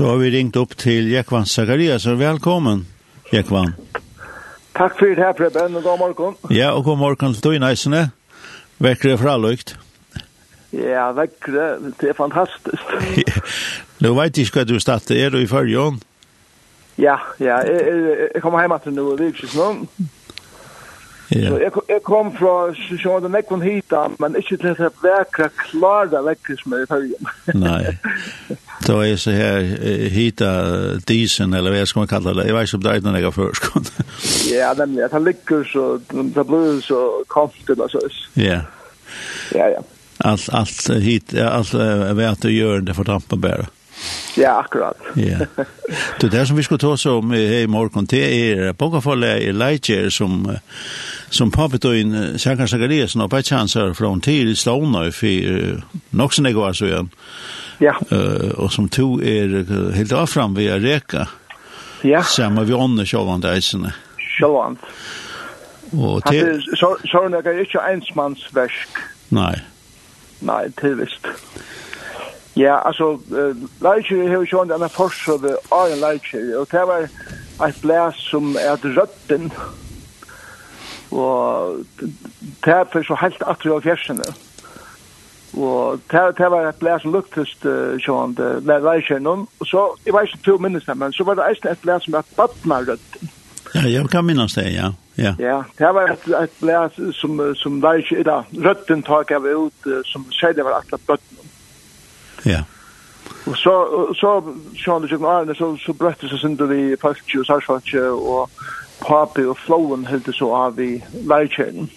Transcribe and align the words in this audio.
så 0.00 0.06
har 0.06 0.16
vi 0.16 0.30
ringt 0.30 0.56
upp 0.56 0.76
till 0.76 1.08
Jekvan 1.08 1.46
Zacharias. 1.46 2.06
Välkommen, 2.06 2.86
Jekvan. 3.32 3.72
Takk 4.72 4.98
for 4.98 5.06
det 5.06 5.16
her, 5.16 5.32
Preben, 5.32 5.76
og 5.76 5.82
god 5.82 5.98
morgen. 5.98 6.34
Ja, 6.50 6.70
og 6.72 6.84
god 6.84 6.98
morgen 6.98 7.34
morgon 7.34 7.34
till 7.34 7.50
dig, 7.50 7.58
Najsene. 7.60 8.10
fra 9.18 9.36
løykt? 9.36 9.76
Ja, 10.72 11.12
väckre. 11.12 11.76
Det 12.00 12.08
er 12.08 12.16
fantastisk. 12.16 12.82
Nå 14.00 14.14
vet 14.14 14.38
jeg 14.38 14.46
ikke 14.46 14.62
hva 14.62 14.64
du 14.64 14.80
startade. 14.80 15.20
er 15.20 15.30
du 15.30 15.38
i 15.38 15.46
förrjön? 15.46 16.00
Ja, 16.98 17.18
ja. 17.40 17.56
Jeg, 17.56 17.84
jeg, 17.86 18.28
jeg 18.34 18.42
kommer 18.42 18.60
hjemme 18.60 18.78
til 18.82 18.98
att 18.98 19.18
det 19.18 19.26
er 19.26 19.32
ikke 19.32 19.46
sånn. 19.46 19.86
Ja. 21.30 21.48
Så 21.48 21.58
jeg, 21.58 21.72
jeg 21.88 22.02
kom 22.02 22.32
fra 22.32 22.72
Sjøen 22.74 23.24
og 23.24 23.30
Nekvon 23.30 23.62
hit, 23.62 23.92
men 24.18 24.36
ikke 24.36 24.56
til 24.56 24.74
det 24.80 24.88
klare 25.36 25.50
klara 25.60 26.34
som 26.64 26.72
er 26.72 26.82
i 26.82 26.88
følgen. 26.88 27.32
Nei. 27.54 27.98
Det 28.86 28.92
er 28.92 29.02
ju 29.02 29.16
så 29.16 29.30
här 29.30 29.60
hita 30.08 30.74
disen 31.06 31.54
eller 31.54 31.78
vad 31.78 31.88
ska 31.88 32.00
man 32.00 32.08
kalla 32.08 32.34
det. 32.34 32.48
Jag 32.48 32.54
vet 32.54 32.72
inte 32.72 33.08
om 33.08 33.14
det 33.14 33.20
är 33.20 33.30
för 33.30 33.48
förskon. 33.48 33.84
Ja, 34.52 34.74
nämligen 34.78 35.06
att 35.06 35.12
han 35.12 35.24
ligger 35.24 35.64
så 35.64 36.00
det 36.08 36.44
blir 36.44 36.80
så 36.80 37.24
konstigt 37.26 37.80
alltså. 37.80 38.00
Ja. 38.34 38.60
Ja, 39.54 39.68
ja. 39.68 39.82
Allt 40.16 40.48
allt 40.48 40.90
hit 40.90 41.38
allt 41.40 41.74
vet 42.14 42.42
du 42.42 42.52
gör 42.52 42.80
det 42.80 42.94
för 42.94 43.04
dampa 43.04 43.36
bara. 43.36 43.66
Ja, 44.36 44.50
akkurat. 44.50 44.96
ja. 45.14 45.64
Det 46.20 46.28
där 46.28 46.44
som 46.44 46.56
vi 46.56 46.62
ska 46.62 46.78
ta 46.78 46.96
så 46.96 47.18
om 47.18 47.34
i 47.34 47.66
morgon 47.66 48.04
det 48.04 48.52
är 48.52 48.72
bokafolle 48.72 49.38
i 49.38 49.52
Leitjer 49.52 50.10
som 50.10 50.56
som 51.30 51.50
papitoin 51.50 52.38
Sankar 52.38 52.66
Sakariasen 52.66 53.20
och 53.20 53.30
Pachanser 53.30 53.94
från 53.94 54.20
till 54.20 54.56
Stone 54.56 55.12
för 55.12 55.82
Noxen 56.10 56.46
Egoasön. 56.46 57.10
Ja 57.12 57.18
Ja. 57.80 57.94
Eh 58.10 58.50
och 58.50 58.72
som 58.72 58.88
to 58.88 59.22
är 59.22 59.92
helt 59.92 60.12
av 60.12 60.26
fram 60.26 60.54
via 60.54 60.78
reka. 60.78 61.28
Ja. 62.02 62.22
Samma 62.22 62.62
vi 62.62 62.74
ånder 62.74 63.04
sjåvand 63.04 63.44
eisene. 63.44 63.94
Sjåvand. 64.38 64.78
Og 65.92 66.24
til... 66.24 66.62
Så, 66.76 66.96
så 67.04 67.22
er 67.24 67.40
det 67.40 67.60
ikke 67.60 67.80
ensmannsversk. 67.92 69.00
Nej, 69.28 69.60
Nei, 70.40 70.70
tilvist. 70.80 71.26
Ja, 72.56 72.80
altså, 72.86 73.12
uh, 73.30 73.56
leikjer 73.84 74.28
har 74.28 74.40
jo 74.40 74.46
sjåvand 74.48 74.72
enn 74.76 74.92
forsøve 74.92 75.56
av 75.72 75.92
en 75.92 76.00
leikjer, 76.00 76.54
og 76.60 76.68
det 76.72 76.84
var 76.88 77.08
et 77.66 77.80
blæs 77.82 78.22
som 78.30 78.54
er 78.56 78.72
et 78.72 78.86
røtten, 78.96 79.50
og 81.10 81.84
det 82.64 82.72
er 82.74 82.88
for 82.92 83.04
så 83.04 83.18
helt 83.20 83.44
atri 83.52 83.72
av 83.74 83.84
fjersene. 83.84 84.28
Ja 84.28 84.49
Og 85.54 86.00
det, 86.10 86.22
det 86.38 86.50
var 86.50 86.68
et 86.68 86.78
blæs 86.78 87.02
som 87.02 87.12
luktest 87.14 87.64
uh, 87.66 87.98
sånn, 88.04 88.36
det 88.38 88.78
leiskjennom. 88.84 89.46
Og 89.58 89.66
så, 89.66 89.84
jeg 90.06 90.14
var 90.14 90.28
ikke 90.28 90.42
to 90.46 90.56
minnes 90.62 90.86
det, 90.86 90.96
men 90.96 91.14
så 91.16 91.26
var 91.26 91.38
det 91.38 91.48
eisen 91.50 91.70
et 91.72 91.82
blæs 91.82 92.06
som 92.06 92.16
var 92.18 92.28
badnarøtten. 92.36 93.32
Ja, 93.74 93.84
jeg 93.86 94.10
kan 94.10 94.26
minnes 94.26 94.54
det, 94.54 94.68
ja. 94.74 94.92
Ja, 95.18 95.34
ja 95.38 95.56
det 95.78 95.90
var 95.94 96.14
et, 96.14 96.26
et 96.38 96.54
blæs 96.62 96.98
som, 97.18 97.40
som 97.58 97.80
leiskjennom, 97.82 98.28
da, 98.30 98.68
røtten 98.68 99.02
tak 99.06 99.34
av 99.34 99.46
ut, 99.48 99.86
uh, 99.86 100.02
som 100.06 100.26
sier 100.36 100.54
det 100.54 100.66
var 100.66 100.80
akkurat 100.80 101.08
bøtten. 101.14 101.50
Ja. 102.46 102.62
Og 103.46 103.56
så, 103.56 103.74
så 104.16 104.36
sjåan 104.78 105.02
det 105.02 105.10
sjåan 105.10 105.26
arne, 105.28 105.54
så, 105.58 105.72
så 105.82 105.94
brøtte 105.96 106.28
seg 106.30 106.42
synder 106.42 106.70
vi 106.70 106.96
falskje 107.00 107.42
og 107.42 107.48
sarsfalskje, 107.48 108.04
og 108.10 108.62
papi 109.00 109.46
og 109.48 109.58
flowen 109.64 110.06
helt 110.06 110.28
det 110.28 110.36
så 110.36 110.52
av 110.54 110.78
i 110.80 110.92
leiskjennom. 111.26 111.90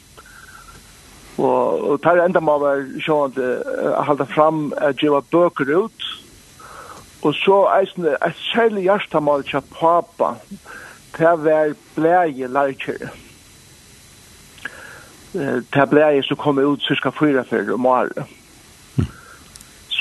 Og, 1.37 1.89
og 1.89 2.01
tar 2.03 2.21
enda 2.21 2.41
må 2.43 2.59
være 2.61 3.01
sjående 3.01 3.47
uh, 3.65 4.03
halda 4.05 4.27
fram 4.29 4.67
at 4.77 5.01
gjeva 5.01 5.23
bøker 5.31 5.71
ut. 5.85 6.09
Og 7.23 7.33
så 7.39 7.63
eisne, 7.79 8.17
et 8.19 8.45
særlig 8.51 8.85
hjertemål 8.89 9.45
til 9.47 9.63
pappa 9.73 10.35
til 11.15 11.29
å 11.29 11.39
være 11.41 11.75
blæje 11.95 12.49
lærkjere. 12.51 13.09
Uh, 15.33 15.59
til 15.73 15.89
blæje 15.89 16.23
som 16.27 16.41
kom 16.43 16.61
ut 16.61 16.85
cirka 16.85 17.13
fyra 17.15 17.45
fyrir 17.49 17.73
om 17.77 17.89
året. 17.89 18.39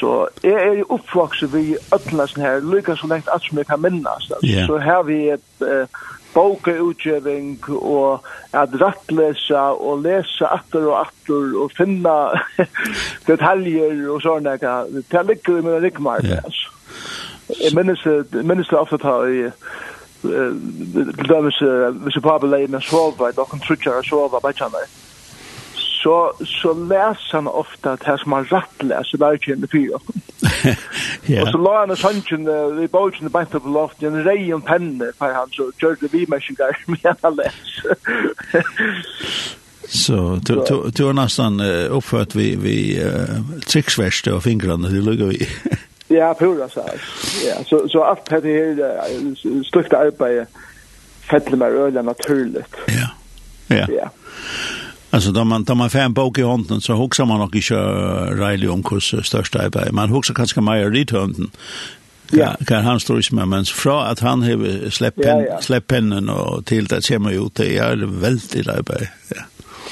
Så 0.03 0.29
jeg 0.43 0.53
er 0.53 0.79
jo 0.79 0.87
oppvokset 0.89 1.53
ved 1.53 1.77
ødelasen 1.95 2.43
her, 2.43 2.61
lykkes 2.75 2.99
så 2.99 3.07
lengt 3.07 3.29
alt 3.33 3.45
som 3.47 3.59
jeg 3.59 3.67
kan 3.67 3.83
minnes. 3.83 4.25
Yeah. 4.45 4.67
Så 4.67 4.79
her 4.79 5.03
vi 5.07 5.19
et 5.31 5.63
uh, 5.63 5.87
bokeutgjøving 6.35 7.61
og 7.71 8.25
at 8.53 8.75
rattlese 8.83 9.59
og 9.59 10.03
lese 10.03 10.49
atter 10.57 10.89
og 10.91 10.97
atter 11.05 11.55
og 11.63 11.71
finne 11.77 12.17
detaljer 13.31 14.03
og 14.11 14.19
sånne. 14.27 14.57
Det 15.13 15.23
ligger 15.29 15.61
i 15.61 15.65
min 15.69 15.79
rikmark. 15.87 16.27
Yeah. 16.27 16.43
Altså. 16.45 16.69
Jeg 17.63 17.75
minnes, 17.79 18.03
minnes 18.33 18.75
det 18.75 18.79
ofte 18.79 18.99
da 19.07 19.17
i 19.31 19.47
til 20.23 21.29
dømes 21.29 21.63
hvis 22.03 22.19
jeg 22.19 22.23
på 22.27 22.37
leier 22.47 22.71
med 22.71 22.83
sova, 22.87 23.31
da 23.31 23.47
kan 23.51 23.63
trutjer 23.63 24.03
og 24.03 24.07
sova 24.07 24.43
bare 24.43 24.59
kjenner 24.59 24.91
så, 26.03 26.33
så 26.47 26.75
läser 26.75 27.33
han 27.33 27.47
ofta 27.47 27.97
det 27.97 28.07
här 28.07 28.17
som 28.17 28.33
han 28.33 28.45
rätt 28.45 28.83
läser 28.83 29.19
där 29.19 29.51
i 29.51 29.55
den 29.55 29.69
fyra. 29.69 29.99
Ja. 31.27 31.43
Och 31.43 31.49
så 31.49 31.59
la 31.59 31.79
han 31.81 31.91
en 31.91 31.97
sannsyn 31.97 32.49
i 32.85 32.89
bogen 32.89 33.27
i 33.27 33.29
bänta 33.29 33.61
på 33.61 33.69
loft 33.69 34.03
i 34.03 34.07
en 34.07 34.25
rej 34.25 34.55
och 34.55 34.65
penne 34.65 35.13
för 35.19 35.33
han 35.33 35.49
så 35.51 35.73
körde 35.81 36.09
vi 36.13 36.27
människor 36.29 36.85
med 36.87 37.17
han 37.23 37.37
läser. 37.37 37.97
Så 39.89 40.39
du 40.43 40.91
du 40.95 41.05
har 41.05 41.13
nästan 41.13 41.61
uh, 41.61 41.97
uppfört 41.97 42.35
vi, 42.35 42.57
vi 42.57 43.05
uh, 43.05 43.61
tricksvärste 43.67 44.33
och 44.33 44.43
fingrarna, 44.43 44.89
det 44.89 45.01
luggar 45.01 45.27
vi. 45.27 45.49
ja, 46.17 46.35
pura 46.35 46.69
så 46.69 46.83
här. 46.83 47.01
Ja, 47.47 47.65
så, 47.65 47.89
så 47.89 48.05
allt 48.05 48.25
det 48.25 48.37
här 48.37 49.65
stukta 49.65 49.99
arbete 49.99 50.47
fäller 51.31 51.57
mig 51.57 51.71
öliga 51.71 52.03
naturligt. 52.03 52.75
Ja, 52.87 53.09
ja. 53.77 53.87
Ja. 53.89 54.11
Alltså 55.15 55.33
då 55.33 55.45
man 55.45 55.65
tar 55.65 55.75
man 55.75 55.91
fem 55.91 56.13
bok 56.13 56.39
i 56.39 56.43
handen 56.43 56.81
så 56.81 56.93
huxar 56.95 57.25
man 57.25 57.39
nog 57.39 57.57
inte 57.57 57.75
rejält 57.75 58.71
om 58.71 58.83
kurs 58.83 59.15
största 59.23 59.67
i 59.67 59.93
Man 59.93 60.09
huxar 60.09 60.35
kanske 60.35 60.61
mer 60.61 60.91
rithönden. 60.91 61.51
Ja. 62.31 62.57
Kan 62.67 62.85
han 62.85 63.01
står 63.01 63.35
med 63.35 63.49
men 63.49 63.65
fra 63.65 64.05
att 64.05 64.21
han 64.21 64.43
har 64.43 64.91
släppt 64.91 65.23
pen, 65.23 65.39
ja, 65.39 65.45
ja. 65.45 65.61
släppt 65.61 65.87
pennen 65.87 66.29
och 66.29 66.65
till 66.65 66.85
det 66.85 67.03
ser 67.03 67.19
man 67.19 67.33
ju 67.33 67.47
ut 67.47 67.55
det 67.55 67.79
är 67.79 67.97
väldigt 68.21 68.69
arbete. 68.69 69.09
Ja. 69.29 69.43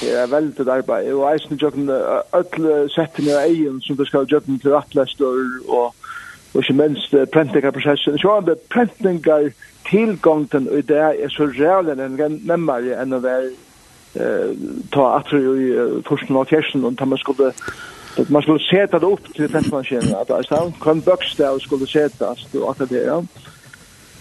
Det 0.01 0.13
er 0.17 0.27
veldig 0.27 0.69
arbeid, 0.69 1.13
og 1.13 1.27
eisen 1.29 1.59
jobben, 1.61 1.89
öll 2.33 2.89
settene 2.89 3.35
av 3.37 3.43
egen 3.45 3.81
som 3.81 3.97
det 3.97 4.07
skal 4.07 4.25
jobben 4.31 4.57
til 4.59 4.73
rattlester, 4.73 5.25
og, 5.67 5.93
og 6.53 6.63
ikke 6.63 6.73
minst 6.73 7.13
prentingarprosessen. 7.33 8.17
Så 8.17 8.31
er 8.37 8.47
det 8.47 8.55
prentingar 8.73 9.51
tilgångten 9.89 10.65
i 10.73 10.81
det 10.81 10.97
er 10.97 11.29
så 11.29 11.45
reale 11.45 11.93
enn 11.93 12.17
nemmere 12.49 12.97
enn 12.97 13.13
å 13.13 13.21
være 13.21 13.51
eh 14.13 14.51
ta 14.89 15.17
att 15.17 15.33
i 15.33 16.01
första 16.05 16.33
matchen 16.33 16.85
och 16.85 16.97
ta 16.97 17.05
man 17.05 17.17
skulle 17.17 17.51
att 18.17 18.29
man 18.29 18.41
skulle 18.41 18.59
sätta 18.59 18.99
det 18.99 19.05
upp 19.05 19.33
till 19.33 19.51
testmaskinen 19.51 20.15
att 20.15 20.31
alltså 20.31 20.73
kan 20.81 20.99
böcksta 20.99 21.51
och 21.51 21.61
skulle 21.61 21.87
sätta 21.87 22.35
så 22.35 22.69
att 22.69 22.89
det 22.89 23.03
ja. 23.03 23.23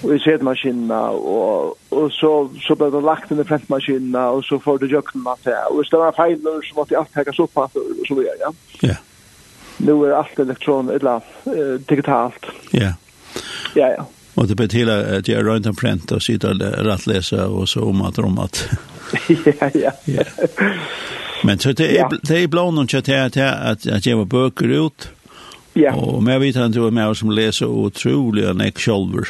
Och 0.02 0.14
i 0.14 0.18
sättmaskinerna 0.18 1.10
och 1.10 1.78
och 1.88 2.12
så 2.12 2.50
så 2.60 2.74
blev 2.74 2.92
det 2.92 3.00
lagt 3.00 3.30
in 3.30 3.40
i 3.40 3.44
testmaskinerna 3.44 4.30
och 4.30 4.44
så 4.44 4.58
får 4.58 4.78
det 4.78 4.86
jökten 4.86 5.26
att 5.26 5.44
det 5.44 5.64
och 5.70 5.84
det 5.90 5.96
var 5.96 6.12
fel 6.12 6.42
då 6.42 6.60
så 6.62 6.74
måste 6.74 6.98
allt 6.98 7.14
häckas 7.14 7.38
upp 7.38 7.58
att 7.58 7.72
så 8.08 8.14
vidare 8.14 8.36
ja. 8.40 8.52
Ja. 8.80 8.94
Nu 9.76 10.04
är 10.06 10.10
allt 10.10 10.38
elektron 10.38 10.90
eller 10.90 11.20
digitalt. 11.78 12.46
Ja. 12.70 12.92
Ja 13.74 13.94
ja. 13.96 14.06
Och 14.34 14.46
det 14.48 14.54
betyder 14.54 15.18
att 15.18 15.28
jag 15.28 15.46
runt 15.46 15.66
en 15.66 15.76
print 15.76 16.12
och 16.12 16.22
sitter 16.22 16.54
rätt 16.84 17.06
läsa 17.06 17.46
och 17.46 17.68
så 17.68 17.84
om 17.84 18.02
att 18.02 18.18
om 18.18 18.38
att. 18.38 18.68
ja, 19.28 19.70
ja. 19.74 19.92
ja. 20.04 20.22
Men 21.44 21.58
så 21.58 21.72
det 21.72 21.96
är, 21.96 21.98
ja. 21.98 22.10
det 22.22 22.38
är 22.42 22.46
bland 22.46 22.78
annat 22.78 23.08
att 23.08 23.36
att, 23.36 23.86
att 23.86 24.06
jag 24.06 24.16
var 24.16 24.24
böcker 24.24 24.68
ut. 24.86 25.08
Ja. 25.72 25.94
Och 25.94 26.22
men 26.22 26.32
jag 26.32 26.40
vet 26.40 26.56
inte 26.56 26.78
hur 26.80 27.00
jag 27.00 27.16
som 27.16 27.30
läser 27.30 27.66
otroliga 27.66 28.52
neck 28.52 28.78
shoulder. 28.78 29.28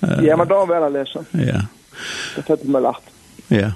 Ja, 0.00 0.36
men 0.36 0.48
då 0.48 0.66
var 0.66 0.74
jag 0.74 0.92
läsa. 0.92 1.24
Ja. 1.30 1.60
Det 2.36 2.50
är 2.50 2.52
inte 2.52 2.80
lagt. 2.80 3.02
Ja. 3.48 3.72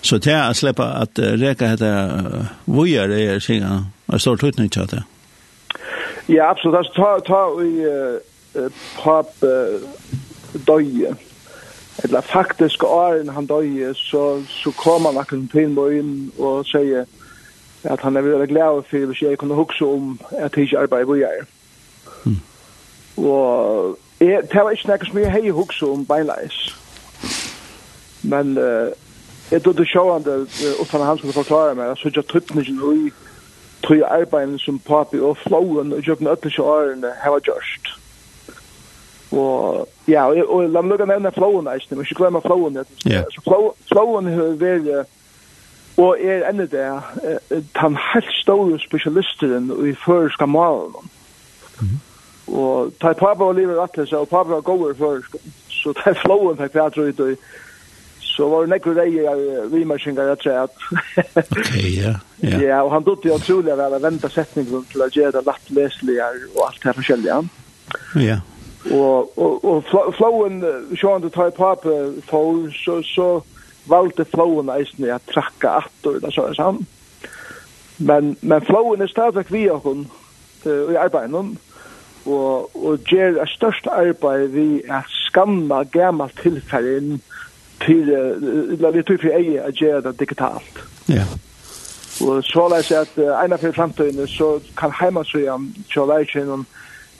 Så 0.00 0.18
det 0.18 0.32
är 0.32 0.50
att 0.50 0.56
släppa 0.56 0.84
att 0.84 1.18
räka 1.18 1.66
heter 1.66 2.46
vojar 2.64 3.08
det 3.08 3.20
är 3.20 3.40
singa. 3.40 3.86
Jag 4.06 4.20
står 4.20 4.36
tutnyttjat 4.36 4.90
det. 4.90 5.04
Ja, 6.26 6.50
absolut. 6.50 6.76
Alltså, 6.76 6.92
ta, 6.92 7.20
ta 7.20 7.62
i... 7.62 7.86
Uh 7.86 8.20
pape 8.98 9.80
døye. 10.66 11.16
Eller 12.02 12.20
faktisk 12.20 12.84
åren 12.84 13.28
han 13.28 13.46
døye, 13.46 13.94
så, 13.94 14.42
så 14.48 14.70
kom 14.70 15.04
han 15.04 15.18
akkurat 15.18 15.50
til 15.52 15.70
meg 15.70 15.98
inn 15.98 16.14
og 16.38 16.66
sier 16.66 17.06
at 17.84 18.00
han 18.00 18.16
er 18.16 18.24
veldig 18.24 18.48
glad 18.48 18.82
for 18.90 19.06
hvis 19.06 19.22
jeg 19.22 19.38
kunne 19.38 19.54
huske 19.54 19.86
om 19.86 20.20
at 20.30 20.56
jeg 20.56 20.62
ikke 20.62 20.78
arbeider 20.78 21.04
hvor 21.04 21.14
jeg 21.14 21.30
er. 21.38 21.46
Mm. 22.24 22.40
Og 23.24 23.98
jeg, 24.20 24.42
det 24.52 24.64
var 24.64 24.70
ikke 24.70 24.88
noe 24.88 25.06
som 25.06 25.18
jeg 25.18 25.32
har 25.32 25.50
huske 25.52 25.86
om 25.86 26.06
beinleis. 26.06 26.58
Men 28.22 28.58
uh, 28.58 28.90
jeg 29.50 29.62
trodde 29.62 29.86
sjående, 29.86 30.38
uh, 30.40 30.80
utan 30.82 31.06
han 31.06 31.18
skulle 31.18 31.32
forklare 31.32 31.74
meg, 31.74 31.96
så 31.96 32.10
jeg 32.14 32.24
tøttningen 32.24 32.80
ikke 32.80 33.06
i 33.06 33.12
tog 33.84 34.00
arbeiden 34.08 34.58
som 34.58 34.78
papi 34.78 35.20
og 35.20 35.36
flowen 35.36 35.92
og 35.92 36.00
jobben 36.08 36.26
øtlige 36.26 36.62
årene 36.62 37.12
hava 37.22 37.38
gjørst. 37.38 37.98
Mm 37.98 38.03
Og 39.34 39.88
ja, 40.08 40.24
og 40.28 40.50
og 40.50 40.70
la 40.70 40.82
meg 40.82 40.94
lukke 40.94 41.08
nevne 41.08 41.32
flowen, 41.34 41.68
ikke, 41.74 41.96
men 41.96 42.06
ikke 42.06 42.20
glemme 42.20 42.42
flowen. 42.44 42.78
Så 43.34 43.44
flowen 43.90 44.30
har 44.30 44.56
vært, 44.60 45.10
og 45.96 46.20
er 46.20 46.48
enda 46.48 46.66
det, 46.70 46.86
den 47.50 47.98
helt 48.12 48.32
store 48.42 48.78
spesialisteren 48.82 49.70
i 49.88 49.94
føreska 50.06 50.46
malen. 50.46 51.10
Og 52.46 52.92
ta 53.00 53.10
i 53.14 53.18
pappa 53.18 53.44
og 53.44 53.54
livet 53.56 53.78
rett 53.78 54.12
og 54.12 54.28
pappa 54.28 54.58
var 54.58 54.66
gåver 54.66 54.94
føreska. 54.98 55.38
Så 55.70 55.94
ta 55.96 56.12
i 56.12 56.18
flowen 56.22 56.58
fikk 56.60 56.80
jeg 56.80 56.92
tror 56.94 57.12
ut, 57.12 57.38
så 58.36 58.48
var 58.48 58.64
det 58.64 58.72
nekkur 58.74 58.96
rei 58.98 59.26
av 59.30 59.74
marsingar 59.86 60.32
jeg 60.32 60.40
tror 60.42 60.56
at 60.64 60.72
ok, 61.38 61.74
ja 61.94 62.14
ja, 62.42 62.80
og 62.82 62.90
han 62.92 63.04
dutt 63.06 63.26
jo 63.28 63.36
utrolig 63.38 63.76
vel 63.78 63.94
å 63.94 64.00
vente 64.02 64.30
setningen 64.32 64.86
til 64.90 65.04
å 65.04 65.08
gjøre 65.12 65.36
det 65.36 65.44
lett 65.46 65.70
leselig 65.78 66.18
og 66.24 66.64
alt 66.66 66.80
det 66.80 66.90
her 66.90 66.98
forskjellige 66.98 67.36
ja, 68.24 68.38
Og, 68.90 69.38
og, 69.38 69.64
og 69.64 69.84
flowen, 70.16 70.64
sjående 70.96 71.30
tar 71.32 71.48
i 71.48 71.56
pape 71.56 71.94
for, 72.28 72.68
så, 72.84 72.98
så 73.02 73.28
valgte 73.88 74.26
flowen 74.28 74.68
eisen 74.68 75.06
at 75.08 75.24
trakka 75.32 75.78
atter, 75.80 76.18
det 76.20 76.32
så 76.34 76.48
er 76.50 76.58
sammen. 76.58 76.86
Men, 77.98 78.36
men 78.42 78.64
flowen 78.64 79.02
er 79.02 79.08
stadig 79.08 79.46
vi 79.48 79.68
og 79.70 79.80
hun 79.80 80.06
uh, 80.66 80.92
i 80.92 80.98
arbeidet, 81.00 81.58
og, 82.26 82.76
og 82.86 82.98
gjør 82.98 83.38
det 83.38 83.48
størst 83.48 83.86
arbeid 83.86 84.46
vi 84.48 84.82
at 84.88 85.08
skamma 85.08 85.82
gammelt 85.92 86.36
tilfelle 86.42 86.96
inn 86.96 87.16
til, 87.84 88.08
la 88.80 88.90
vi 88.94 89.02
tog 89.02 89.20
for 89.20 89.36
eie 89.36 89.60
at 89.60 89.76
gjør 89.76 90.00
det 90.00 90.18
digitalt. 90.20 90.84
Ja. 91.08 91.24
Og 92.24 92.44
så 92.44 92.68
leis 92.70 92.92
at 92.94 93.12
uh, 93.18 93.32
en 93.44 93.52
av 93.52 93.64
fremtiden 93.64 94.26
så 94.28 94.58
kan 94.78 94.92
heimasøyen 95.00 95.72
kjøleikjen 95.92 96.52
og 96.54 96.64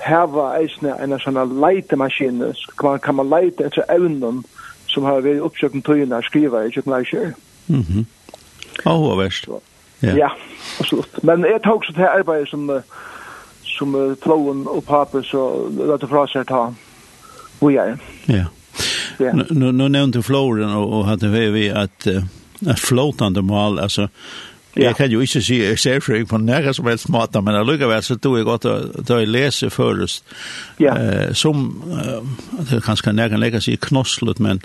hava 0.02 0.50
eisne 0.58 0.96
en 1.00 1.16
sånn 1.22 1.38
leitemaskine, 1.60 2.52
kan, 2.80 2.98
kan 3.00 3.18
man 3.20 3.30
leite 3.30 3.68
etter 3.68 3.86
evnen 3.92 4.42
som 4.90 5.06
har 5.08 5.24
vært 5.24 5.42
oppsøkken 5.42 5.82
tøyene 5.82 6.18
å 6.18 6.26
skrive 6.26 6.66
i 6.66 6.74
kjøkkenleisjer. 6.74 7.34
Mhm. 7.68 8.04
Mm 8.04 8.12
Åh, 8.84 9.18
verst. 9.18 9.48
Ja. 10.00 10.16
ja, 10.16 10.30
absolutt. 10.80 11.22
Men 11.22 11.44
jeg 11.44 11.62
tar 11.62 11.78
også 11.78 11.92
til 11.94 12.04
arbeidet 12.04 12.48
som, 12.50 12.66
som 13.62 13.94
Flowen 14.22 14.66
og 14.68 14.82
Pape 14.84 15.22
så 15.24 15.44
la 15.78 15.96
det 16.00 16.10
fra 16.10 16.26
seg 16.28 16.48
ta 16.50 16.66
hvor 17.60 17.72
jeg 17.72 17.94
er. 17.94 18.02
Ja. 18.28 18.44
Ja. 19.22 19.32
Nu, 19.32 19.70
nu 19.70 19.86
nevnte 19.88 20.22
Flowen 20.26 20.66
og, 20.74 20.90
og 20.90 21.06
hadde 21.06 21.30
vi 21.30 21.68
at, 21.70 22.08
at 22.66 22.82
flåtande 22.82 23.42
mål, 23.46 23.78
altså 23.78 24.08
Ja. 24.76 24.88
Jeg 24.88 24.96
kan 24.96 25.10
jo 25.10 25.20
ikke 25.22 25.40
si 25.42 25.60
jeg 25.60 25.78
ser 25.78 26.00
for 26.02 26.18
på 26.28 26.38
nære 26.42 26.74
som 26.74 26.88
helst 26.90 27.08
måte, 27.08 27.40
men 27.42 27.54
allikevel 27.54 28.02
så 28.02 28.16
tror 28.18 28.36
jeg 28.36 28.46
godt 28.48 28.64
at 28.66 29.10
jeg 29.10 29.28
leser 29.28 29.70
først. 29.70 30.24
Ja. 30.80 30.94
Eh, 30.98 31.34
som, 31.34 31.82
uh, 31.86 32.26
det 32.58 32.80
er 32.80 32.82
kanskje 32.82 33.14
nære 33.14 33.38
leker 33.38 33.62
seg 33.62 33.78
knosslet, 33.86 34.40
men, 34.40 34.62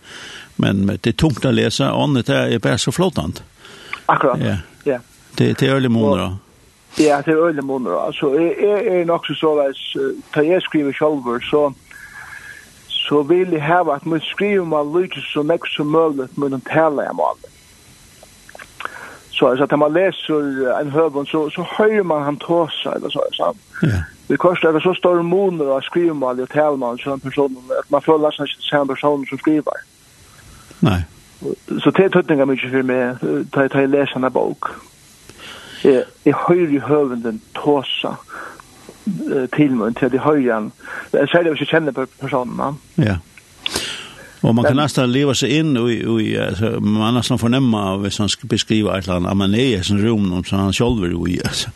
men 0.57 0.87
det 0.87 1.13
er 1.13 1.17
tungt 1.17 1.45
å 1.45 1.53
lese, 1.53 1.91
åndet 1.93 2.31
det 2.31 2.39
er 2.55 2.63
bare 2.63 2.81
så 2.81 2.91
flottant. 2.91 3.43
Akkurat, 4.07 4.41
ja. 4.41 4.57
ja. 4.85 4.97
Det, 5.37 5.59
det 5.59 5.67
er 5.67 5.75
øyelig 5.75 5.91
måneder. 5.91 6.39
Ja, 6.97 7.21
det 7.25 7.35
er 7.35 7.45
øyelig 7.45 7.63
måneder. 7.63 7.99
Altså, 8.07 8.33
jeg, 8.33 8.55
jeg 8.61 9.01
er 9.01 9.05
nok 9.05 9.29
så 9.29 9.37
såleis, 9.37 9.83
da 10.35 10.41
jeg 10.41 10.61
skriver 10.65 10.97
selv, 10.97 11.29
så 11.51 11.69
så 13.09 13.21
vil 13.25 13.49
jeg 13.49 13.61
hava 13.65 13.95
at 13.95 14.05
man 14.05 14.21
skriver 14.21 14.65
man 14.69 14.91
lykkes 14.93 15.31
så 15.33 15.41
nek 15.43 15.65
som 15.73 15.87
mulig, 15.89 16.27
men 16.37 16.51
man 16.51 16.61
taler 16.61 17.07
jeg 17.07 17.15
målet 17.17 17.47
så 19.39 19.47
alltså 19.47 19.63
att 19.63 19.79
man 19.79 19.93
läser 19.93 20.81
en 20.81 20.91
hövon 20.91 21.25
så 21.25 21.49
så 21.49 21.67
höjer 21.69 22.03
man 22.03 22.23
han 22.23 22.37
tåsa 22.37 22.95
eller 22.95 23.09
så 23.09 23.23
så. 23.31 23.53
Ja. 23.81 24.03
Det 24.27 24.37
kostar 24.37 24.73
det 24.73 24.81
så 24.81 24.93
stor 24.93 25.21
månader 25.21 25.77
att 25.77 25.83
skriva 25.83 26.13
mal 26.13 26.39
och 26.39 26.49
tal 26.49 26.77
man 26.77 26.97
så 26.97 27.13
en 27.13 27.19
person 27.19 27.57
att 27.79 27.89
man 27.89 28.01
får 28.01 28.19
läsa 28.19 28.37
sig 28.37 28.55
samma 28.69 28.85
person 28.85 29.25
som 29.25 29.37
skriver. 29.37 29.73
Nej. 30.79 31.05
Så 31.83 31.91
det 31.91 32.09
tutningar 32.09 32.45
mycket 32.45 32.71
för 32.71 32.83
mig 32.83 33.15
ta 33.51 33.69
ta 33.69 33.79
läsa 33.85 34.15
en 34.15 34.31
bok. 34.31 34.63
Eh 35.83 36.01
i 36.23 36.31
höjer 36.31 36.79
hövden 36.79 37.39
tåsa 37.53 38.17
till 39.51 39.71
mun 39.71 39.93
till 39.93 40.09
det 40.09 40.17
höjan. 40.17 40.71
Det 41.11 41.27
säger 41.27 41.43
det 41.43 41.51
vi 41.51 41.65
känner 41.65 41.91
på 41.91 42.05
va? 42.57 42.75
Ja. 42.95 43.15
Och 44.41 44.55
man 44.55 44.65
kan 44.65 44.75
nästan 44.75 45.11
leva 45.11 45.33
sig 45.33 45.57
in 45.57 45.77
i, 45.77 46.23
i, 46.23 46.39
alltså 46.39 46.65
man 46.79 47.13
nästan 47.13 47.39
förnämma 47.39 47.91
av 47.91 48.01
hvis 48.01 48.19
han 48.19 48.29
ska 48.29 48.47
beskriva 48.47 48.97
ett 48.97 49.07
land 49.07 49.35
man 49.35 49.53
är 49.53 49.79
i 49.79 49.83
sin 49.83 50.01
rum 50.01 50.43
som 50.43 50.59
han 50.59 50.73
själv 50.73 51.03
är 51.03 51.29
i 51.29 51.39
alltså. 51.43 51.69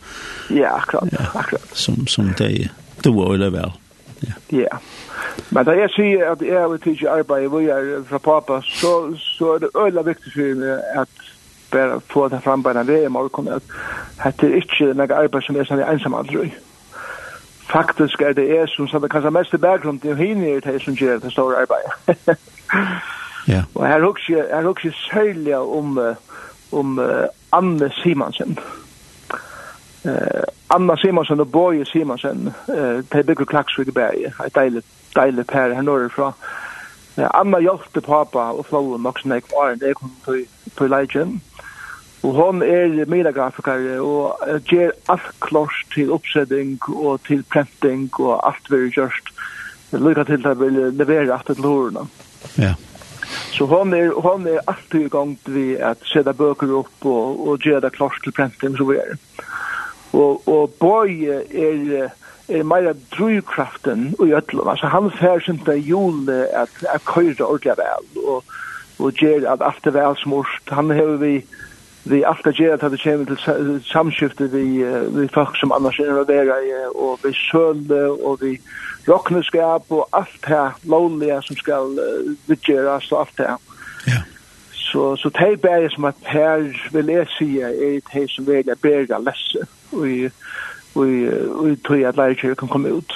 Ja, 0.50 0.70
akkurat. 0.70 1.08
Ja. 1.12 1.40
Akkurat. 1.40 1.70
Som 1.74 2.08
som 2.08 2.34
det 2.38 2.70
det 3.04 3.10
var 3.10 3.38
det 3.38 3.50
väl. 3.50 3.72
Ja. 4.20 4.34
Ja. 4.50 4.78
Men 5.50 5.66
da 5.66 5.72
jeg 5.72 5.90
sier 5.96 6.32
at 6.32 6.42
jeg 6.42 6.70
vil 6.72 6.80
tidsi 6.80 7.06
arbeid 7.10 7.48
hvor 7.50 7.60
jeg 7.60 7.90
er 7.96 8.04
fra 8.10 8.18
pappa, 8.18 8.62
så, 8.66 9.16
så 9.18 9.56
er 9.56 9.60
det 9.60 9.70
øyla 9.78 10.02
viktig 10.02 10.34
for 10.34 10.56
meg 10.62 10.80
at 10.96 11.10
bare 11.72 12.00
få 12.14 12.28
det 12.30 12.42
fram 12.44 12.64
på 12.64 12.70
en 12.70 12.88
vei 12.88 13.02
i 13.06 13.10
morgen, 13.10 13.48
at 13.48 13.64
dette 14.24 14.48
er 14.48 14.62
ikke 14.62 14.94
noe 14.94 15.18
arbeid 15.18 15.46
som 15.46 15.58
er 15.58 15.68
sånn 15.68 15.82
ensam 15.82 16.14
aldri. 16.14 16.52
Faktisk 17.72 18.22
er 18.22 18.36
det 18.38 18.48
jeg 18.50 18.70
som 18.70 18.88
sånn, 18.88 19.10
kanskje 19.10 19.34
mest 19.34 19.54
i 19.58 19.62
bakgrunn, 19.62 20.00
til 20.00 20.16
henne 20.16 20.56
er 20.56 20.66
det 20.66 20.82
som 20.84 20.96
gjør 20.96 21.24
det 21.24 21.34
store 21.34 21.64
arbeidet. 21.66 22.38
Ja. 23.48 23.64
Og 23.76 23.88
her 23.88 24.04
også, 24.04 24.46
her 24.50 24.68
også 24.68 24.92
særlig 25.12 25.58
om, 25.58 26.00
om 26.72 26.98
uh, 26.98 27.06
Anne 27.52 27.92
Simonsen. 28.04 28.60
Uh, 30.06 30.44
Anna 30.76 30.96
Simonsen 30.96 31.40
og 31.40 31.52
Boje 31.52 31.86
Simonsen, 31.86 32.54
uh, 32.68 32.76
de 33.14 33.24
bygger 33.28 33.46
Klaksvig 33.46 33.88
i 33.88 33.92
Berge, 33.92 34.34
et 34.46 34.56
deilig, 34.56 34.84
deilig 35.16 35.48
pær 35.48 35.74
her 35.74 35.82
norrfra. 35.82 36.32
Uh, 37.18 37.28
Anna 37.34 37.60
hjelpte 37.60 38.02
pappa 38.02 38.52
og 38.56 38.66
flåen 38.66 39.04
nok 39.04 39.20
som 39.20 39.32
jeg 39.32 39.44
var, 39.52 39.76
det 39.76 39.96
kom 39.96 40.12
til, 40.26 40.46
til 40.78 40.90
leidjen. 40.90 41.42
Og 42.24 42.32
hon 42.38 42.62
er 42.64 43.04
mediegrafikar 43.12 43.82
og 44.00 44.40
ger 44.70 44.94
alt 45.12 45.26
klart 45.44 45.76
til 45.92 46.12
oppsetting 46.16 46.78
og 46.88 47.20
til 47.28 47.44
printing 47.52 48.08
og 48.20 48.38
alt 48.48 48.70
vi 48.72 48.80
har 48.86 48.94
gjort. 48.96 49.34
Til 49.92 50.48
at 50.48 50.60
vi 50.60 50.70
leverer 50.72 51.34
alt 51.34 51.46
til 51.46 51.66
hårene. 51.66 52.08
Ja. 52.56 52.76
Så 53.52 53.66
hon 53.66 53.94
är 53.94 54.12
hon 54.22 54.48
är 54.48 54.60
alltid 54.66 55.02
igång 55.02 55.38
vi 55.46 55.82
att 55.82 56.02
sätta 56.14 56.34
böcker 56.34 56.72
upp 56.72 57.06
och 57.06 57.48
och 57.48 57.66
göra 57.66 57.90
klart 57.90 58.24
till 58.24 58.32
printing 58.32 58.78
så 58.78 58.86
vidare. 58.86 59.18
Och 60.12 60.48
och 60.48 60.72
boy 60.80 61.26
är 61.50 62.12
är 62.48 62.64
mer 62.64 62.96
drivkraften 63.18 64.16
och 64.20 64.28
öll 64.28 64.68
alltså 64.68 64.88
han 64.88 65.12
fär 65.12 65.40
sin 65.40 65.62
där 65.66 65.74
jul 65.74 66.48
att 66.56 66.86
att 66.86 67.04
köra 67.16 67.48
ordentligt 67.48 67.78
väl 67.78 68.24
och 68.28 68.44
och 68.98 69.22
ger 69.22 69.46
att 69.48 69.62
allt 69.62 69.88
är 69.88 69.92
väl 69.92 70.16
smort 70.16 70.62
han 70.66 70.90
har 70.90 71.18
vi 71.18 71.46
vi 72.04 72.24
alt 72.24 72.48
er 72.48 72.52
göra 72.52 72.74
at 72.74 72.92
det 72.92 73.02
kommer 73.04 73.26
till 73.26 73.84
samskifte 73.84 74.48
vi, 74.52 74.84
vi 75.10 75.28
folk 75.34 75.58
som 75.58 75.72
annars 75.72 76.00
er 76.00 76.12
å 76.12 76.26
være 76.28 76.58
i 76.66 76.72
og 76.96 77.20
vi 77.24 77.32
söl 77.34 77.80
og 78.24 78.42
vi 78.42 78.58
rockneskap 79.08 79.92
og 79.92 80.08
alt 80.12 80.42
det 80.42 80.48
här 80.48 80.72
lovliga 80.84 81.42
som 81.42 81.56
skal 81.56 82.00
uh, 82.00 82.36
vidgöras 82.48 83.12
og 83.12 83.20
alt 83.20 83.38
det. 83.38 83.58
Ja. 84.08 84.22
Så, 84.72 85.18
så 85.18 85.30
det 85.30 85.40
är 85.40 85.56
bara 85.56 85.90
som 85.90 86.06
at 86.06 86.16
her 86.24 86.90
vil 86.92 87.08
jeg 87.08 87.28
si 87.38 87.60
er 87.62 88.02
det 88.14 88.30
som 88.30 88.46
vil 88.48 88.68
jeg 88.68 88.78
bära 88.78 89.20
läsa 89.20 89.68
og 89.92 90.08
i 90.10 91.76
tog 91.84 92.04
at 92.04 92.16
lärkyrkan 92.16 92.56
kan 92.56 92.68
komme 92.68 92.90
ut. 92.90 93.14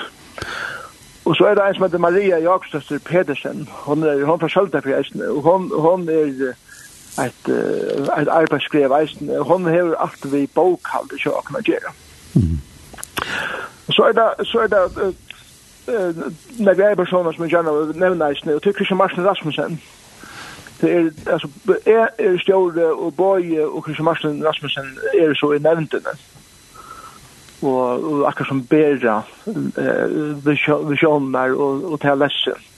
Og 1.25 1.35
så 1.35 1.45
er 1.45 1.55
det 1.55 1.63
en 1.67 1.75
som 1.75 1.83
heter 1.83 1.97
Maria 1.97 2.37
Jakstøster 2.39 2.99
Pedersen. 2.99 3.67
Hon 3.71 4.03
er 4.03 4.25
hon 4.25 4.39
fra 4.39 4.47
Skjøltafjæsne, 4.47 5.29
og 5.29 5.41
hon, 5.41 5.71
hon 5.75 6.09
er 6.09 6.53
et, 7.25 7.49
et 8.21 8.27
arbeidsskrev 8.29 8.91
eisen. 9.01 9.29
Hun 9.43 9.67
hever 9.67 9.95
alt 9.95 10.31
vi 10.31 10.47
bokhald 10.55 11.13
i 11.15 11.21
kjøkken 11.21 11.59
å 11.59 11.63
gjøre. 11.65 11.93
Så 13.89 14.03
er 14.03 14.17
det, 14.17 14.47
så 14.47 14.59
er 14.59 14.67
det 14.67 14.81
uh, 15.01 15.13
uh, 16.67 16.89
er 16.89 16.95
personer 16.95 17.31
som 17.31 17.43
jeg 17.43 17.55
gjerne 17.55 17.99
nevner 17.99 18.27
eisen, 18.27 18.49
og 18.49 18.61
til 18.61 18.75
Christian 18.75 18.97
Marsen 18.97 19.25
Rasmussen. 19.25 19.81
Det 20.81 20.91
er, 20.93 21.09
altså, 21.31 21.49
jeg 21.85 22.07
er 22.17 22.37
stjåre 22.37 22.91
og 22.93 23.13
Bøye 23.17 23.65
og 23.65 23.83
Christian 23.83 24.05
Marsen 24.05 24.43
Rasmussen 24.45 24.97
er 25.19 25.33
så 25.33 25.51
i 25.51 25.59
nevntene. 25.59 26.17
Og, 27.61 28.03
og 28.03 28.27
akkurat 28.29 28.47
som 28.47 28.65
bedre 28.69 29.21
uh, 29.47 30.47
visjoner 30.89 31.55
og, 31.55 31.91
og 31.91 32.01
til 32.01 32.19
Lesse. 32.21 32.53
Mm 32.53 32.76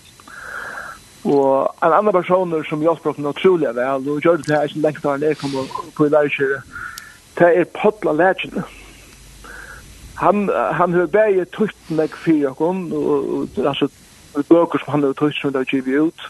Og 1.24 1.76
en 1.84 1.94
annen 1.94 2.16
person 2.16 2.54
som 2.70 2.84
hjalp 2.84 3.08
oss 3.12 3.18
noe 3.20 3.36
trolig 3.36 3.72
vel, 3.76 4.06
og 4.08 4.22
gjør 4.24 4.40
det 4.40 4.46
til 4.48 4.56
jeg 4.56 4.84
lengt 4.84 5.04
da 5.04 5.16
han 5.16 5.26
er 5.28 5.40
kom 5.40 5.56
på 5.98 6.08
i 6.08 6.14
lærkjøret, 6.14 6.78
det 7.40 7.50
er 7.56 7.72
Potla 7.76 8.14
Legend. 8.16 8.62
Han, 10.20 10.50
han 10.50 10.96
har 10.96 11.12
bare 11.12 11.46
tøyt 11.56 11.92
meg 11.96 12.16
fyra 12.24 12.54
kom, 12.56 12.88
og 12.92 13.60
altså 13.60 13.88
bøker 14.48 14.80
som 14.80 14.96
han 14.96 15.08
har 15.08 15.16
tøyt 15.20 15.38
som 15.40 15.54
det 15.56 15.64
har 15.64 15.72
givet 15.72 16.10
ut, 16.10 16.26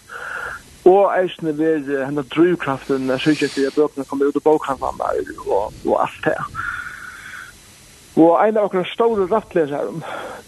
og 0.90 1.14
eisne 1.20 1.54
ved 1.58 1.90
henne 2.06 2.26
drivkraften, 2.34 3.10
jeg 3.10 3.20
synes 3.20 3.42
ikke 3.42 3.68
at 3.68 3.78
bøkene 3.78 4.06
kommer 4.10 4.30
ut 4.30 4.38
av 4.40 4.46
bokhandlene 4.46 5.40
og, 5.46 5.74
og 5.86 5.96
alt 6.02 6.22
det. 6.26 6.38
Og 8.20 8.32
en 8.42 8.58
av 8.58 8.70
okra 8.70 8.84
store 8.90 9.28
rattleseren, 9.32 10.02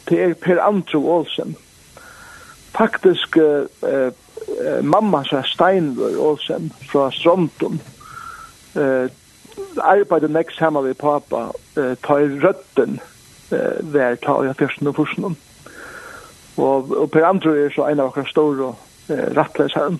det 0.10 0.22
er 0.24 0.34
Per 0.34 0.62
Andrew 0.64 1.06
Olsen. 1.08 1.56
Faktisk, 2.74 3.38
eh, 3.38 4.10
mamma 4.84 5.24
sa 5.30 5.42
Steinvør 5.46 6.20
Olsen 6.20 6.72
fra 6.92 7.10
Strontum. 7.12 7.80
Eh, 8.76 9.10
arbeidde 9.78 10.32
nekst 10.32 10.58
sammen 10.58 10.84
med 10.84 11.00
pappa 11.00 11.50
eh, 11.78 11.96
i 11.96 12.30
røtten 12.44 13.00
eh, 13.52 13.82
hver 13.82 14.16
ta 14.16 14.38
i 14.44 14.54
fyrsten 14.58 14.88
og 14.88 14.96
fyrsten. 14.96 15.38
Og, 16.58 16.92
og 16.92 17.12
Per 17.12 17.26
Andrew 17.26 17.56
er 17.56 17.70
så 17.76 17.88
en 17.88 18.00
av 18.00 18.12
akkurat 18.12 18.32
store 18.32 18.74
eh, 19.10 19.70
her 19.76 20.00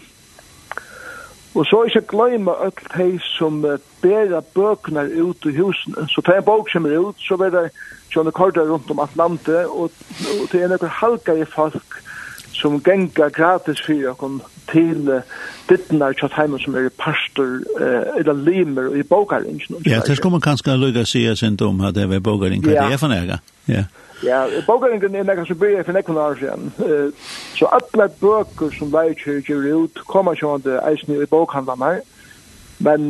og 1.54 1.66
så 1.66 1.84
ikke 1.84 2.02
glemme 2.08 2.52
alt 2.64 2.80
de 2.98 3.20
som 3.20 3.66
eh, 3.66 3.80
bærer 4.02 4.44
bøkene 4.56 5.04
ut 5.24 5.46
i 5.46 5.56
husen 5.58 5.96
så 6.08 6.22
tar 6.22 6.40
en 6.40 6.48
bok 6.48 6.70
som 6.72 6.86
er 6.86 7.00
ut 7.00 7.20
så 7.20 7.38
blir 7.38 7.52
det 7.52 7.72
John 8.16 8.32
Carter 8.32 8.70
rundt 8.70 8.92
om 8.92 9.00
Atlantet 9.00 9.66
og, 9.66 9.92
og 10.40 10.46
det 10.52 10.62
er 10.62 10.72
noen 10.72 10.96
halvgare 11.02 11.46
folk 11.46 11.98
som 12.62 12.82
gengar 12.84 13.30
gratis 13.30 13.82
fyrir 13.86 14.12
okkur 14.12 14.40
til 14.72 15.10
uh, 15.10 15.22
dittnar 15.70 16.14
tjatt 16.18 16.36
heima 16.38 16.60
som 16.62 16.76
er 16.78 16.90
pastor 17.02 17.58
uh, 17.80 18.20
eller 18.20 18.38
limer 18.38 18.94
i 19.00 19.04
bokaringen. 19.04 19.82
Ja, 19.86 20.00
det 20.08 20.18
skal 20.18 20.32
man 20.32 20.42
kanskje 20.42 20.78
lukka 20.78 21.06
sige 21.06 21.36
sin 21.36 21.56
dom 21.56 21.82
at 21.82 21.96
det 21.96 22.06
er 22.06 22.20
bókaring, 22.20 22.64
hva 22.64 22.78
det 22.78 22.94
er 22.94 23.02
for 23.02 23.12
nega. 23.12 23.40
Ja, 23.68 23.84
ja 24.24 24.44
bokaringen 24.68 25.16
er 25.16 25.28
nega 25.28 25.46
som 25.46 25.60
blir 25.60 25.84
for 25.84 25.98
nekken 25.98 26.18
år 26.18 26.38
siden. 26.40 26.72
Så 27.58 27.70
alle 27.78 28.10
bøker 28.22 28.72
som 28.78 28.94
leikir 28.94 29.42
gjør 29.42 29.84
ut 29.84 30.06
kommer 30.08 30.38
kjående 30.38 30.80
eisen 30.92 31.18
i 31.18 31.30
bokhandlan 31.30 31.88
her, 31.88 32.02
men 32.80 33.10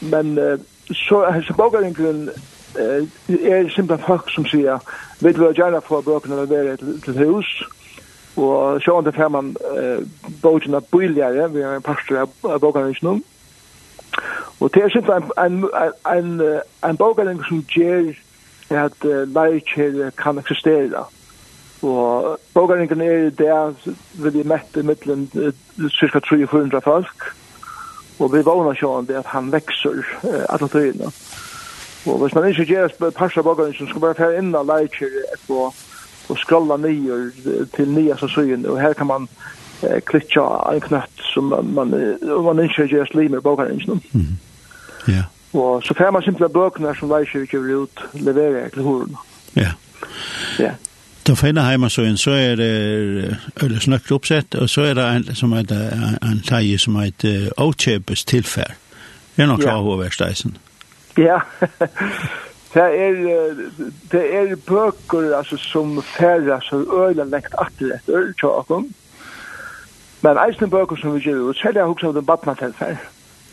men 0.00 0.34
så 0.36 0.56
så 0.92 1.22
er 1.24 1.40
uh, 2.80 3.08
er 3.28 3.68
simpelthen 3.68 4.06
folk 4.06 4.30
som 4.34 4.46
sier 4.46 4.78
vi 5.20 5.32
vil 5.32 5.54
gjerne 5.54 5.80
få 5.84 6.00
bøkene 6.00 6.44
levere 6.44 6.76
til 6.76 7.18
hus, 7.26 7.62
Og 8.36 8.80
så 8.82 8.96
andre 8.96 9.12
fer 9.12 9.28
man 9.28 9.56
eh, 9.76 10.00
bogen 10.42 10.74
av 10.74 10.86
bøyligere, 10.90 11.50
vi 11.52 11.62
har 11.62 11.76
en 11.76 11.84
pastor 11.84 12.24
av 12.24 12.60
bøyligere 12.60 13.20
Og 14.60 14.70
det 14.74 14.82
er 14.82 14.92
sitt 14.94 15.08
en, 15.10 15.24
en, 15.38 15.64
en, 16.06 16.60
en 16.84 16.96
bogen 16.96 17.42
som 17.48 17.64
ger 17.68 18.14
at 18.70 19.04
uh, 19.04 19.26
kan 20.16 20.38
eksistera. 20.38 21.04
Og 21.82 22.38
bøyligere 22.54 23.02
er 23.02 23.30
der 23.30 23.74
vil 24.14 24.36
jeg 24.36 24.46
mette 24.46 24.80
i 24.80 25.88
cirka 25.90 26.20
300 26.20 26.80
folk. 26.80 27.32
Og 28.18 28.32
vi 28.32 28.44
vågner 28.46 28.78
sånn 28.78 29.08
det 29.08 29.18
at 29.18 29.32
han 29.34 29.50
vekser 29.52 29.98
uh, 30.22 30.44
alle 30.48 30.68
tøyene. 30.68 31.10
Og 32.06 32.18
hvis 32.22 32.34
man 32.34 32.48
ikke 32.48 32.64
gjør 32.70 32.94
pastor 33.10 33.42
av 33.42 33.50
bogen 33.50 33.74
som 33.74 33.88
skal 33.90 34.00
bare 34.00 34.18
fære 34.18 34.38
inn 34.38 34.54
av 34.54 34.66
lærkjer 34.70 35.18
på 35.46 35.72
och 36.26 36.48
scrolla 36.48 36.76
nyer 36.76 37.30
till 37.76 37.88
nya 37.88 38.16
så 38.16 38.28
syn 38.28 38.66
och 38.66 38.78
här 38.78 38.94
kan 38.94 39.06
man 39.06 39.28
eh, 39.82 40.00
klicka 40.00 40.42
en 40.72 40.80
knapp 40.80 41.20
som 41.34 41.48
man 41.48 41.74
man, 41.74 42.18
man 42.44 42.60
inte 42.60 42.82
gör 42.82 43.04
slimmer 43.04 43.40
boken 43.40 43.72
inte. 43.72 43.90
Mm. 43.90 44.26
Ja. 45.06 45.24
Och 45.60 45.84
så 45.84 45.94
får 45.94 46.12
man 46.12 46.22
simpla 46.22 46.48
böcker 46.48 46.94
som 46.94 47.08
läser 47.08 47.38
ju 47.38 47.82
ut 47.82 48.00
levererar 48.12 48.68
till 48.68 48.82
hörn. 48.82 49.16
Ja. 49.52 49.68
Ja. 50.58 50.70
Då 51.22 51.36
finner 51.36 51.62
hemma 51.62 51.90
så 51.90 52.02
en 52.02 52.18
så 52.18 52.30
är 52.30 52.56
det 52.56 53.36
eller 53.60 53.78
snökt 53.80 54.10
uppsett 54.10 54.54
och 54.54 54.70
så 54.70 54.82
är 54.82 54.94
det 54.94 55.02
en 55.02 55.36
som 55.36 55.52
heter 55.52 56.18
en 56.22 56.42
taje 56.42 56.78
som 56.78 56.96
heter 56.96 57.60
Ochebus 57.60 58.24
tillfär. 58.24 58.74
Det 59.34 59.42
är 59.42 59.46
nog 59.46 59.62
klar 59.62 59.82
hur 59.82 59.96
Ja. 61.14 61.42
Det 62.72 62.82
er, 62.82 63.54
det 64.12 64.22
er 64.34 64.56
bøker 64.66 65.36
altså, 65.36 65.56
som 65.56 66.02
færre 66.02 66.60
så 66.64 66.80
øyla 66.80 67.24
lekt 67.28 67.54
atter 67.60 67.96
etter 67.98 68.32
tjåkken. 68.40 68.88
Men 70.22 70.38
eisne 70.46 70.70
bøker 70.70 70.96
som 70.96 71.14
vi 71.14 71.20
gjør 71.20 71.50
ut, 71.50 71.58
selv 71.58 71.76
jeg 71.76 71.90
hukse 71.90 72.06
av 72.06 72.14
den 72.16 72.24
badna 72.24 72.54
til 72.54 72.72
fær. 72.78 72.96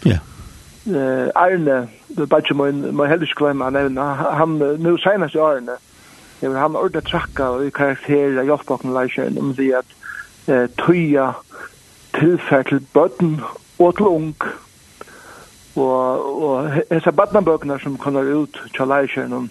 Ja. 0.06 0.20
Eh, 0.88 1.28
Arne, 1.36 1.90
det 2.08 2.24
er 2.24 2.32
bare 2.32 2.46
ikke 2.46 2.56
må 2.56 3.06
heller 3.06 3.28
ikke 3.28 3.44
glemme 3.44 3.68
han 3.68 3.76
nevne, 3.76 4.06
han, 4.40 4.56
nu 4.80 4.98
senest 4.98 5.36
i 5.36 5.42
Arne, 5.44 5.76
jeg 6.42 6.50
vil 6.50 6.60
ha 6.60 6.68
med 6.68 7.02
trakka 7.04 7.44
og 7.44 7.74
karakterer 7.76 8.44
hjelpbakken 8.48 8.94
leikjøren 8.96 9.38
om 9.38 9.52
det 9.58 9.74
at 9.82 9.90
eh, 10.48 10.70
tøya 10.80 11.34
tilfær 12.16 12.64
til 12.70 12.80
bøtten 12.94 13.42
og 13.80 13.98
til 13.98 14.06
ung, 14.06 14.36
og 15.76 16.44
og 16.44 16.72
hesa 16.92 17.12
barnabøkna 17.12 17.80
sum 17.80 17.98
konar 17.98 18.28
ut 18.42 18.62
chalaishin 18.76 19.34
um 19.34 19.50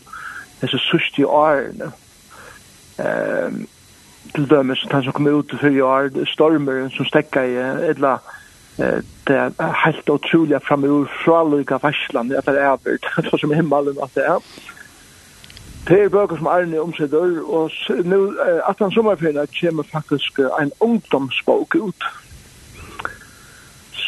hesa 0.62 0.78
susti 0.78 1.24
arn 1.24 1.82
ehm 2.98 3.66
til 4.34 4.50
dømis 4.50 4.86
tann 4.90 5.02
sum 5.02 5.12
koma 5.12 5.30
ut 5.30 5.54
fyrir 5.60 5.84
ár 5.84 6.26
stormur 6.26 6.90
sum 6.90 7.06
stekka 7.06 7.46
í 7.46 7.54
ella 7.90 8.18
det 9.26 9.36
er 9.36 9.72
helt 9.84 10.10
utrolig 10.10 10.60
framur 10.62 11.08
fra 11.24 11.42
Luka 11.44 11.78
Varsland, 11.82 12.32
at 12.32 12.46
det 12.46 12.58
er 12.62 12.68
avbørt, 12.68 13.06
så 13.30 13.36
som 13.40 13.52
himmelen 13.52 13.98
at 14.02 14.10
det 14.14 14.26
er. 14.26 14.38
Det 15.88 16.02
er 16.02 16.08
bøker 16.08 16.36
som 16.36 16.46
Arne 16.46 16.80
omsider, 16.80 17.42
og 17.48 17.70
nu, 18.04 18.34
at 18.68 18.76
han 18.78 18.90
sommerferien 18.90 19.48
kommer 19.60 19.82
faktisk 19.92 20.38
en 20.38 20.72
ungdomsbok 20.80 21.74
ut 21.74 22.04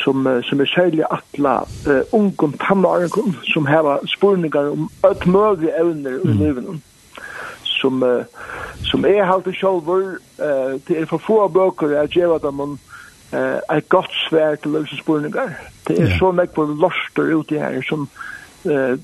som, 0.04 0.42
som 0.42 0.60
er 0.60 0.68
særlig 0.74 1.04
atla 1.10 1.60
uh, 1.88 2.02
ungen 2.12 2.52
tannaren 2.58 3.34
som 3.52 3.66
har 3.66 4.00
spurningar 4.06 4.72
om 4.72 4.88
ett 5.10 5.26
møgge 5.26 5.72
evner 5.80 6.20
i 6.24 6.36
livet 6.38 6.68
mm. 6.68 6.80
som, 7.64 8.02
uh, 8.02 8.24
som 8.90 9.04
er 9.04 9.24
halte 9.28 9.52
sjolver 9.52 10.16
uh, 10.40 10.78
till 10.86 11.02
er 11.02 11.10
for 11.10 11.18
få 11.18 11.48
böcker 11.48 11.96
att 12.02 12.16
ge 12.16 12.26
vad 12.26 12.54
man 12.54 12.78
eh 13.32 13.76
ett 13.76 13.88
gott 13.88 14.10
svär 14.28 14.56
till 14.56 14.72
lösa 14.72 14.96
spurningar 14.96 15.58
det 15.86 15.98
er 15.98 16.06
yeah. 16.06 16.18
så 16.18 16.32
mycket 16.32 16.54
på 16.54 16.64
lorster 16.64 17.22
ute 17.22 17.58
her 17.58 17.82
som 17.82 18.08
eh 18.64 18.98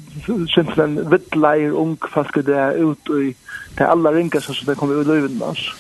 den 0.77 1.11
vittleir 1.11 1.71
ung 1.71 1.97
fast 2.15 2.35
det 2.35 2.57
er 2.57 2.73
ut 2.73 3.11
i 3.11 3.37
det 3.79 3.87
alla 3.87 4.13
rinkas 4.13 4.45
så 4.45 4.65
det 4.67 4.77
kommer 4.77 5.01
ut 5.01 5.07
i 5.07 5.11
livet 5.11 5.75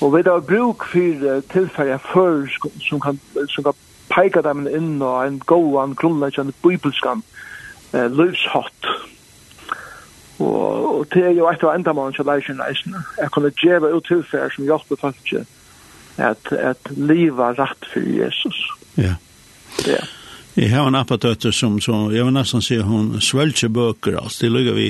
Og 0.00 0.16
vi 0.16 0.22
har 0.26 0.40
bruk 0.40 0.84
for 0.84 1.40
tilfære 1.52 1.98
før 1.98 2.46
som 2.80 3.00
kan, 3.00 3.20
som 3.48 3.64
kan 3.64 3.72
peika 4.16 4.42
dem 4.42 4.66
inn 4.66 4.96
og 5.02 5.20
en 5.26 5.38
gåan, 5.46 5.94
grunnleggjande 5.98 6.56
bibelskan 6.64 7.22
eh, 7.92 8.08
livshått. 8.10 8.90
Og, 10.38 10.98
og 10.98 11.06
det 11.14 11.24
er 11.24 11.36
jo 11.36 11.48
et 11.48 11.64
av 11.64 11.76
endamålen 11.76 12.16
til 12.16 12.28
leisjen 12.28 12.60
leisen. 12.60 12.96
Jeg 13.20 13.32
kunne 13.32 13.52
djeva 13.56 13.92
ut 13.94 14.08
tilfær 14.08 14.52
som 14.52 14.66
hjelper 14.68 15.00
folk 15.00 15.32
at, 16.16 16.52
at 16.52 16.92
liva 16.96 17.52
rett 17.56 17.88
for 17.92 18.04
Jesus. 18.04 18.58
Ja. 18.96 19.16
Ja. 19.84 20.04
Jeg 20.56 20.72
har 20.72 20.88
en 20.88 20.96
appadøtter 20.96 21.52
som, 21.52 21.76
som 21.84 22.08
jeg 22.12 22.24
vil 22.24 22.32
nesten 22.32 22.64
si, 22.64 22.78
hun 22.80 23.18
svølger 23.20 23.68
bøker, 23.68 24.16
altså, 24.22 24.46
det 24.46 24.54
ligger 24.54 24.78
vi 24.78 24.86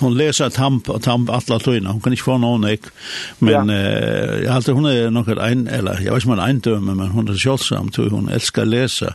hon 0.00 0.16
läser 0.16 0.50
tamp 0.50 1.02
tamp 1.02 1.30
alla 1.30 1.58
tøyna. 1.58 1.90
Hon 1.90 2.00
kan 2.00 2.12
inte 2.12 2.22
få 2.22 2.38
någon 2.38 2.64
ek. 2.64 2.82
Men 3.38 3.70
eh 3.70 4.44
jag 4.44 4.52
har 4.52 4.72
hon 4.72 4.86
är 4.86 5.10
något 5.10 5.38
en 5.38 5.68
eller 5.68 6.00
jag 6.00 6.14
vet 6.14 6.24
man 6.24 6.38
en 6.38 6.60
döme 6.60 6.94
men 6.94 7.08
hon 7.08 7.28
är 7.28 7.34
självsam 7.34 7.90
tror 7.90 8.10
hon 8.10 8.28
älskar 8.28 8.64
läsa. 8.64 9.14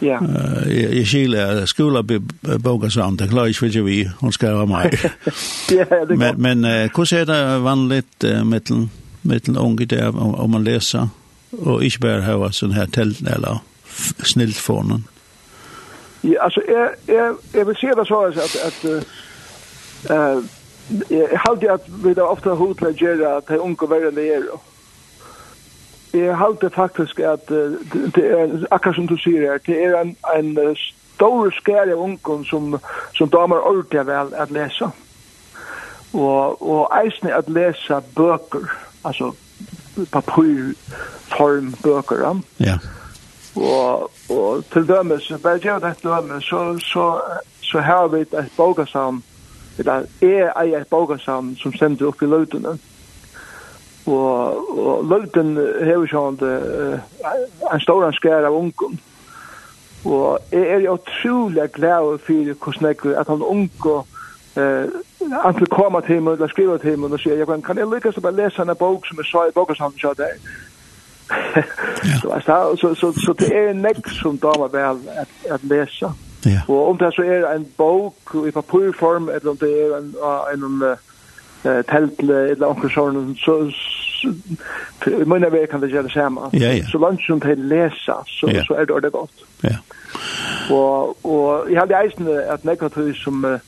Ja. 0.00 0.20
Eh 0.68 0.92
jag 0.92 1.06
skulle 1.06 1.66
skola 1.66 2.02
boga 2.58 2.90
så 2.90 3.10
det 3.10 3.28
klar 3.28 3.46
ich 3.46 3.62
vill 3.62 3.82
vi 3.82 4.10
hon 4.18 4.32
ska 4.32 4.54
vara 4.54 4.66
mig. 4.66 4.98
Ja, 5.70 6.04
det 6.06 6.16
Men 6.16 6.36
men 6.36 6.64
hur 6.64 7.04
ser 7.04 7.26
det 7.26 7.58
vanligt 7.58 8.24
mitten 8.44 8.90
mitten 9.22 9.56
unge 9.56 9.84
där 9.84 10.40
om 10.40 10.50
man 10.50 10.64
läser 10.64 11.08
och 11.50 11.84
ich 11.84 11.98
bär 11.98 12.20
ha 12.20 12.52
sån 12.52 12.72
här 12.72 12.86
tält 12.86 13.20
eller 13.20 13.58
snilt 14.22 14.56
Ja, 16.20 16.42
alltså 16.42 16.60
jag 16.68 16.90
jag 17.06 17.36
jag 17.52 17.64
vill 17.64 17.76
se 17.76 17.94
det 17.94 18.06
så 18.06 18.26
att 18.26 18.66
att 18.66 19.06
Eh, 20.04 20.38
jeg 21.10 21.40
halte 21.46 21.72
at 21.72 21.88
vi 22.04 22.14
da 22.14 22.22
ofte 22.22 22.54
har 22.56 22.74
til 22.78 22.88
å 22.88 22.96
gjøre 22.96 23.32
at 23.38 23.50
jeg 23.52 23.60
unge 23.60 23.88
verre 23.90 24.08
enn 24.08 24.16
det 24.16 24.28
er. 24.36 24.46
Jeg 26.16 26.36
halte 26.40 26.70
faktisk 26.72 27.20
at 27.20 27.50
det 27.50 28.24
er, 28.24 28.54
akkurat 28.70 28.96
som 28.96 29.08
du 29.10 29.18
sier 29.20 29.44
her, 29.44 29.60
det 29.66 29.76
er 29.76 29.98
en, 30.00 30.14
en 30.32 30.76
stor 31.18 31.50
skære 31.58 31.92
av 31.92 32.04
ungen 32.06 32.46
som, 32.48 32.78
som 33.18 33.28
damer 33.28 33.60
ordentlig 33.60 34.06
vel 34.08 34.32
at 34.32 34.54
lese. 34.54 34.88
Og, 36.16 36.62
og 36.62 36.88
eisne 36.96 37.34
at 37.36 37.50
lese 37.52 38.00
bøker, 38.16 38.64
altså 39.04 39.34
papyrform 40.14 41.74
bøker. 41.82 42.24
Ja. 42.64 42.78
Og, 43.58 44.10
og 44.30 44.64
til 44.72 44.88
dømes, 44.88 45.32
bare 45.42 45.60
gjør 45.60 45.84
det 45.84 45.96
til 46.00 46.10
dømes, 46.10 46.44
så, 46.44 46.78
så, 46.80 47.06
så 47.60 47.84
har 47.84 48.08
vi 48.08 48.24
et 48.24 48.52
bøkesamt 48.56 49.27
eller 49.78 50.06
jeg 50.20 50.52
eier 50.56 50.80
et 50.80 50.90
bogasam 50.90 51.54
som 51.56 51.74
stemte 51.74 52.06
opp 52.06 52.22
i 52.22 52.28
løytene. 52.30 52.76
Og, 54.08 54.78
og 54.78 55.04
løyten 55.04 55.56
hever 55.84 56.08
sånn 56.08 56.38
uh, 56.40 56.96
en 57.72 57.82
stor 57.84 58.06
skær 58.16 58.48
av 58.48 58.56
ungen. 58.56 58.96
Og 60.08 60.38
jeg 60.54 60.64
er 60.64 60.86
jo 60.86 60.94
utrolig 60.96 61.66
glad 61.74 62.22
for 62.24 62.54
hvordan 62.54 62.88
jeg 62.88 63.18
at 63.18 63.28
han 63.28 63.42
unge 63.42 63.96
uh, 64.56 64.86
antil 65.44 65.68
koma 65.74 66.00
til 66.06 66.22
meg, 66.22 66.38
eller 66.38 66.48
skriva 66.48 66.78
til 66.78 66.98
meg, 66.98 67.12
og 67.12 67.20
sier, 67.20 67.36
jeg 67.36 67.62
kan 67.66 67.78
jeg 67.78 67.90
lykkes 67.90 68.20
å 68.20 68.24
bare 68.24 68.38
lese 68.38 68.64
en 68.64 68.78
bok 68.78 69.06
som 69.06 69.20
jeg 69.20 69.30
sa 69.30 69.44
i 69.48 69.54
bokarsam, 69.54 69.98
så 70.00 70.14
det 70.16 70.32
så, 71.28 72.76
så, 72.80 72.94
så, 72.94 73.12
så 73.12 73.34
det 73.36 73.50
er 73.52 73.74
en 73.74 73.82
nekk 73.84 74.06
som 74.16 74.38
damer 74.40 74.72
vel 74.72 75.02
at, 75.12 75.34
at 75.50 75.66
lese. 75.68 76.06
Ja. 76.06 76.27
Ja. 76.46 76.60
Og 76.68 76.88
om 76.90 76.98
det 76.98 77.14
så 77.14 77.22
er 77.22 77.46
en 77.54 77.66
bok 77.76 78.34
i 78.48 78.50
papirform, 78.50 79.28
eller 79.28 79.50
om 79.50 79.56
det 79.56 79.70
er 79.82 79.96
en, 79.98 80.14
en, 80.54 80.82
en 81.64 81.84
teltle, 81.88 82.50
eller 82.50 82.66
anker 82.68 82.92
sånn, 82.94 83.34
så, 83.42 83.56
i 85.06 85.24
mina 85.24 85.48
vegar 85.48 85.66
kan 85.66 85.80
det 85.80 85.90
göra 85.90 86.08
samma. 86.08 86.50
Ja, 86.52 86.72
ja. 86.72 86.84
Så 86.86 86.98
långt 86.98 87.22
som 87.22 87.40
det 87.40 87.54
läsa 87.54 88.22
så, 88.26 88.50
ja. 88.50 88.64
så 88.64 88.74
är 88.74 88.86
det 88.86 88.92
ordentligt 88.92 89.12
gott. 89.12 89.44
Ja. 89.60 89.76
Og, 90.70 91.26
og 91.26 91.70
jeg 91.70 91.80
hadde 91.80 91.96
eisen 91.96 92.28
at 92.28 92.64
negativ 92.64 93.14
som 93.14 93.44
uh, 93.44 93.58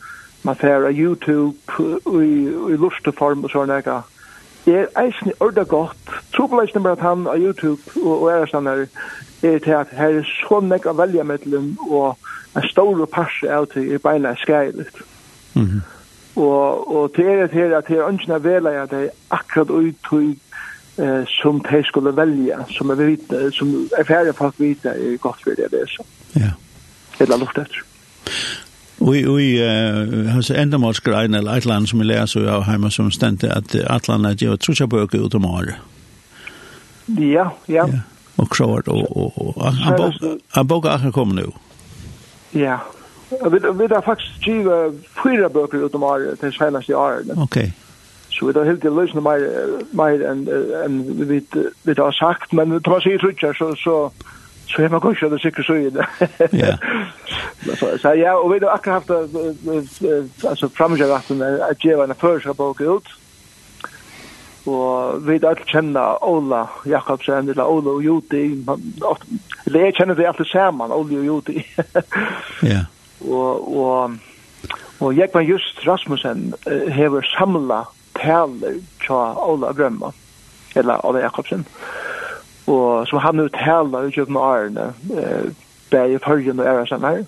man 0.43 0.57
ser 0.61 0.87
av 0.87 0.93
YouTube 0.93 1.57
i, 2.07 2.49
i 2.73 2.77
lusteform 2.77 3.45
og 3.45 3.51
sådana 3.51 3.81
där. 3.81 4.03
er 4.67 4.87
är 4.95 5.05
eisen 5.05 5.33
ordentligt 5.41 5.69
gott. 5.69 6.11
Trobelejsen 6.37 6.83
bara 6.83 6.93
att 6.93 7.01
han 7.01 7.27
av 7.27 7.39
YouTube 7.39 7.83
og, 7.97 8.23
och 8.23 8.33
är 8.33 8.47
sådana 8.47 8.87
er 9.43 9.59
til 9.59 9.71
at 9.71 9.87
her 9.93 10.19
er 10.21 10.27
så 10.27 10.61
nek 10.61 10.87
av 10.87 10.99
velja 10.99 11.25
mellom, 11.25 11.73
og 11.91 12.19
en 12.57 12.69
stor 12.69 13.05
parse 13.07 13.49
av 13.51 13.67
til 13.73 13.93
er 13.95 13.99
beina 13.99 14.35
skærligt. 14.37 15.03
Mm 15.55 15.65
-hmm. 15.65 15.81
Og, 16.37 16.97
og 16.97 17.15
til 17.15 17.25
er 17.25 17.47
til 17.47 17.59
at 17.59 17.85
her 17.89 18.09
ønskene 18.09 18.45
vela 18.45 18.71
jeg 18.71 18.91
det 18.91 19.05
er 19.05 19.09
akkurat 19.31 19.71
uttøy 19.71 20.37
eh, 20.99 21.25
som 21.27 21.61
de 21.61 21.83
skulle 21.85 22.17
velja, 22.17 22.59
som 22.69 22.91
er, 22.91 22.95
vite, 22.95 23.53
som 23.53 23.89
er 23.99 24.05
færre 24.05 24.33
folk 24.33 24.55
vite, 24.59 24.89
er 24.89 25.17
godt 25.17 25.43
for 25.43 25.51
det 25.51 25.71
det 25.71 25.81
er 25.81 25.87
så. 25.87 26.03
Ja. 26.37 26.51
Eller 27.21 27.37
luft 27.39 27.59
etter. 27.59 27.85
Vi 29.01 29.25
vi 29.37 29.59
har 30.29 30.41
så 30.41 30.55
enda 30.55 30.79
målskrein 30.79 31.35
eller 31.35 31.57
ett 31.57 31.65
land 31.65 31.87
som 31.87 31.99
vi 31.99 32.05
leser 32.05 32.49
av 32.49 32.63
hemma 32.63 32.91
som 32.91 33.11
stendte 33.11 33.49
at 33.49 33.75
Atlan 33.91 34.25
er 34.25 34.35
gjør 34.35 34.57
trusjabøker 34.57 35.19
utom 35.19 35.45
året. 35.45 35.75
Ja, 37.09 37.49
ja. 37.69 37.87
ja 37.87 38.01
och 38.41 38.57
så 38.57 38.65
och 38.65 39.17
och 39.17 39.57
och 39.57 39.65
han 39.65 39.97
bokar 39.97 40.41
han 40.49 40.67
bokar 40.67 41.13
kommer 41.13 41.35
nu. 41.35 41.47
Ja. 42.51 42.79
Vi 43.31 43.59
vi 43.79 43.87
där 43.87 44.01
faktiskt 44.01 44.41
skriva 44.41 44.93
fyra 45.23 45.51
ut 45.73 45.95
om 45.95 46.03
år 46.03 46.35
til 46.41 46.53
senaste 46.53 46.97
året. 46.97 47.31
Okej. 47.31 47.43
Okay. 47.43 47.71
Så 48.31 48.47
vi 48.47 48.53
har 48.57 48.65
helt 48.65 48.81
til 48.81 48.93
løsne 48.97 49.21
mer, 49.21 49.43
mer 49.93 50.23
enn 50.31 50.47
en, 50.85 51.01
vi, 51.29 51.41
vi 51.85 51.95
har 51.99 52.13
sagt, 52.17 52.53
men 52.53 52.71
det 52.71 52.87
var 52.87 53.03
sikkert 53.05 53.35
ikke, 53.35 53.51
så, 53.59 53.75
så, 53.77 53.97
så 54.71 54.83
har 54.83 54.89
man 54.95 55.03
kanskje 55.05 55.31
det 55.31 55.41
sikkert 55.43 55.67
så 55.67 55.75
i 55.75 55.91
det. 55.91 56.07
Ja. 56.53 56.77
Så 58.03 58.15
ja, 58.17 58.37
og 58.39 58.53
vi 58.53 58.61
har 58.63 58.73
akkurat 58.73 59.03
haft 59.03 59.11
altså, 60.47 60.71
framgjøret 60.79 61.31
at 61.71 61.85
jeg 61.85 61.99
var 61.99 62.09
en 62.09 62.21
første 62.23 62.55
bok 62.55 62.81
ut, 62.81 63.13
Og 64.69 65.23
vi 65.25 65.39
er 65.39 65.47
alle 65.49 65.69
kjenner 65.69 66.19
Ola 66.27 66.65
Jakobsen, 66.85 67.49
eller 67.49 67.65
Ola 67.65 67.95
og 67.97 68.05
Juti. 68.05 68.43
Eller 69.67 69.87
jeg 69.87 69.97
kjenner 69.97 70.19
det 70.19 70.27
alltid 70.29 70.51
sammen, 70.53 70.93
Ola 70.93 71.21
og 71.21 71.25
Juti. 71.25 71.63
ja. 72.73 72.85
Og, 73.21 73.77
og, 73.77 74.13
og 75.01 75.17
jeg 75.17 75.29
var 75.33 75.45
just 75.45 75.81
Rasmussen 75.87 76.55
uh, 76.67 76.89
hever 76.93 77.25
samla 77.37 77.85
taler 78.17 78.81
fra 79.01 79.35
Ola 79.37 79.73
Grømma, 79.77 80.13
eller 80.77 81.05
Ola 81.07 81.25
Jakobsen. 81.25 81.67
Og 82.67 83.09
som 83.09 83.19
han 83.19 83.37
nu 83.37 83.49
taler 83.49 84.07
ut 84.07 84.13
i 84.13 84.17
København, 84.21 84.79
uh, 84.79 85.53
bare 85.91 86.13
i 86.13 86.19
førgen 86.19 86.61
og 86.61 86.67
ære 86.67 86.87
sammen 86.87 87.27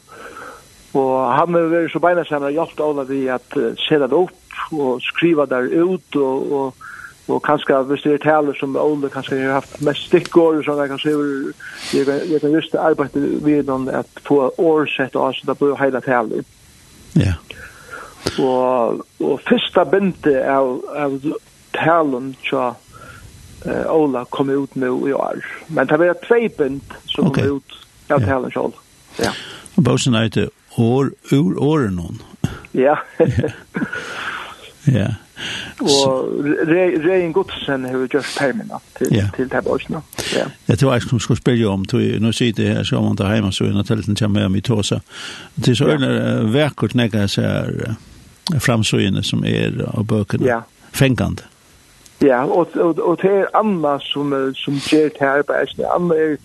Og 0.93 1.33
han 1.33 1.55
har 1.55 1.71
vært 1.73 1.93
så 1.93 1.99
beina 1.99 2.25
sammen 2.29 2.51
og 2.51 2.57
hjulpet 2.57 2.85
Ola 2.85 3.05
vi 3.09 3.27
at 3.33 3.57
uh, 3.57 3.73
se 3.81 3.99
det 3.99 4.13
opp 4.13 4.39
og 4.73 5.01
skriva 5.01 5.47
der 5.49 5.69
ut 5.73 6.17
og, 6.17 6.53
og 6.53 6.89
og 7.33 7.43
kanskje 7.43 7.83
hvis 7.89 8.03
det 8.05 8.13
er 8.13 8.23
taler 8.25 8.57
som 8.59 8.77
Ole 8.77 9.09
kanskje 9.13 9.39
har 9.41 9.61
haft 9.61 9.81
mest 9.81 10.07
stikkår 10.07 10.59
og 10.59 10.63
stickor 10.63 10.75
så 10.75 10.77
där 10.77 10.89
kanske 10.89 11.11
jag 11.11 12.31
jeg 12.31 12.41
kan 12.41 12.53
just 12.53 12.75
arbeide 12.75 13.45
ved 13.45 13.67
noen 13.67 13.89
at 13.89 14.07
få 14.25 14.53
årsett 14.59 15.17
och 15.17 15.35
så 15.35 15.47
där 15.47 15.55
på 15.55 15.77
hele 15.77 16.01
taler. 16.01 16.45
Ja. 17.13 17.33
Og, 18.39 19.07
og 19.21 19.41
første 19.49 19.85
binte 19.91 20.37
av 20.49 20.85
av 20.97 21.21
talen 21.73 22.37
så 22.45 22.75
eh 23.65 23.87
Ola 23.95 24.25
kom 24.25 24.51
ut 24.51 24.75
nu 24.75 25.09
i 25.09 25.13
år. 25.13 25.45
Men 25.67 25.87
det 25.87 25.99
var 25.99 26.15
två 26.15 26.49
bint 26.59 26.93
som 27.05 27.27
okay. 27.27 27.45
kom 27.45 27.57
ut 27.57 27.73
av 28.09 28.21
ja. 28.21 28.27
talen 28.27 28.51
själv. 28.51 28.73
Ja. 29.17 29.33
Och 29.75 29.83
bosen 29.83 30.15
är 30.15 30.29
det 30.29 30.49
år 30.77 31.13
ur 31.31 31.59
åren 31.59 31.97
någon. 31.97 32.23
Ja. 32.73 32.99
ja. 34.85 35.09
Og 35.81 36.29
Rein 36.69 37.33
Godsen 37.33 37.85
har 37.85 38.07
gjort 38.07 38.35
permina 38.39 38.79
til, 38.99 39.15
ja. 39.15 39.27
til 39.37 39.49
det 39.51 39.65
bøysene. 39.65 40.03
Ja. 40.37 40.47
Jeg 40.69 40.79
tror 40.79 40.93
jeg 40.93 41.03
skulle 41.03 41.39
spørre 41.39 41.69
om, 41.69 41.87
nå 42.21 42.33
sier 42.33 42.53
det 42.57 42.69
her, 42.69 42.83
så 42.83 42.97
om 42.97 43.05
man 43.11 43.17
tar 43.17 43.33
hjemme, 43.35 43.53
så 43.53 43.65
er 43.65 43.77
det 43.77 43.87
telten 43.87 44.17
kommer 44.19 44.49
med 44.49 44.59
i 44.59 44.67
Tåsa. 44.67 45.01
Det 45.57 45.73
er 45.73 45.79
så 45.81 45.89
øyne 45.95 46.53
vekkert 46.53 46.95
nekka 46.95 47.27
seg 47.27 47.83
framsøyene 48.59 49.23
som 49.25 49.45
er 49.45 49.83
av 49.87 50.07
bøkene. 50.07 50.47
Ja. 50.47 50.61
Fengande. 50.93 51.49
Ja, 52.23 52.45
og, 52.45 52.77
og, 52.77 52.99
og 53.03 53.19
det 53.23 53.31
er 53.31 53.47
Anna 53.59 53.97
som, 53.99 54.35
som 54.55 54.75
gjør 54.75 55.09
det 55.11 55.21
her 55.21 55.43
på 55.43 55.57
Eisne. 55.59 55.89
Anna 55.91 56.15
er 56.15 56.37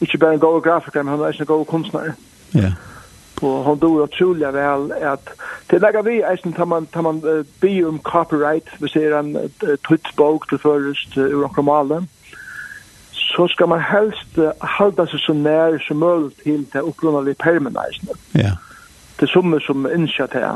ikke 0.00 0.18
bare 0.18 0.36
en 0.36 0.42
god 0.42 0.62
grafiker, 0.62 1.02
men 1.02 1.16
han 1.16 1.24
er 1.26 1.40
en 1.40 1.46
god 1.46 1.64
kunstner. 1.66 2.12
Ja. 2.54 2.74
Og 3.42 3.64
han 3.64 3.78
dår 3.78 4.04
utrolig 4.06 4.52
vel 4.54 4.92
at 4.94 5.32
Det 5.70 5.80
lagar 5.80 6.02
vi 6.02 6.22
eisen 6.22 6.52
tar 6.52 6.64
man, 6.64 6.86
tar 6.86 7.02
man 7.02 7.22
uh, 7.24 7.44
by 7.60 7.84
om 7.84 7.98
copyright, 7.98 8.68
vi 8.80 8.88
ser 8.88 9.18
en 9.18 9.36
uh, 9.36 9.76
tutsbog 9.88 10.48
til 10.48 10.58
først 10.58 11.16
uh, 11.16 11.24
ur 11.24 11.44
onkramalen, 11.44 12.08
så 13.12 13.46
skal 13.48 13.68
man 13.68 13.80
helst 13.80 14.38
uh, 14.38 14.52
halda 14.60 15.06
seg 15.08 15.22
så 15.24 15.32
nær 15.32 15.78
som 15.86 16.02
mulig 16.04 16.34
til 16.42 16.66
det 16.72 16.82
oppgrunnelige 16.82 17.40
permen 17.40 17.76
eisen. 17.86 18.12
Ja. 18.34 18.56
Det 19.20 19.28
summe 19.28 19.60
som 19.60 19.86
innskja 19.88 20.26
det. 20.26 20.52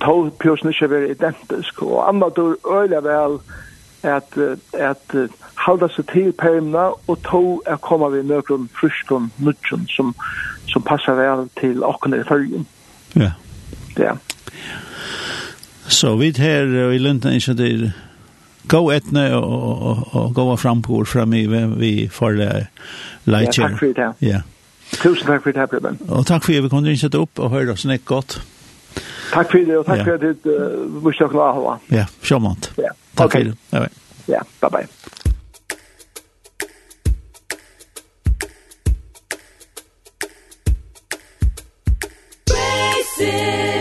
to 0.00 0.30
pjøsene 0.38 0.70
ikke 0.70 0.90
være 0.90 1.10
identisk, 1.10 1.82
og 1.82 2.08
andre 2.08 2.30
dør 2.36 2.80
øyla 2.80 3.00
vel 3.00 3.38
at, 4.02 4.38
at 4.74 5.14
uh, 5.14 5.28
halda 5.54 5.88
seg 5.94 6.08
til 6.10 6.32
permene, 6.32 6.90
og 7.06 7.22
to 7.30 7.62
er 7.66 7.76
komma 7.76 8.08
vi 8.08 8.22
nøkron 8.26 8.68
frusken 8.80 9.30
nudgen 9.38 9.86
som, 9.88 10.14
som 10.66 10.82
passar 10.82 11.14
vel 11.14 11.48
til 11.60 11.84
åkken 11.84 12.18
i 12.18 12.24
følgen. 12.26 12.66
Ja. 13.14 13.20
Yeah. 13.20 13.51
Ja. 13.96 14.16
Så 15.86 16.16
vi 16.16 16.34
här 16.38 16.92
i 16.92 16.98
Lunden 16.98 17.32
är 17.32 17.54
det 17.54 17.92
gå 18.62 18.92
etne 18.92 19.34
och, 19.34 19.90
och, 19.90 20.14
och 20.14 20.34
gå 20.34 20.56
fram 20.56 20.82
på 20.82 20.94
år 20.94 21.04
fram 21.04 21.34
i 21.34 21.46
vi 21.76 22.08
får 22.08 22.32
det 22.32 22.66
lite. 23.24 23.60
Ja, 23.60 23.68
takk 23.68 23.78
for 23.78 23.94
det. 23.94 24.14
Ja. 24.18 24.42
Tusen 25.02 25.26
takk 25.26 25.42
for 25.42 25.52
det 25.52 25.66
Preben. 25.66 25.98
Och 26.08 26.26
tack 26.26 26.44
för 26.44 26.58
att 26.58 26.64
vi 26.64 26.68
kunde 26.68 26.90
insätta 26.90 27.18
upp 27.18 27.38
och 27.38 27.50
höra 27.50 27.72
oss 27.72 27.84
näck 27.84 28.04
gott. 28.04 28.40
Takk 29.32 29.50
for 29.50 29.58
det 29.58 29.76
och 29.76 29.86
tack 29.86 30.04
för 30.04 30.14
att 30.14 30.20
du 30.20 30.36
måste 31.02 31.24
ha 31.24 31.52
ha. 31.52 31.78
Ja, 31.86 32.06
sjåmant. 32.22 32.72
Ja. 32.76 32.90
Tack 33.14 33.26
okay. 33.26 33.44
för 33.44 33.50
det. 33.50 33.56
Ja, 33.70 33.86
ja 34.26 34.42
bye-bye. 34.60 34.86
Racing 42.50 43.71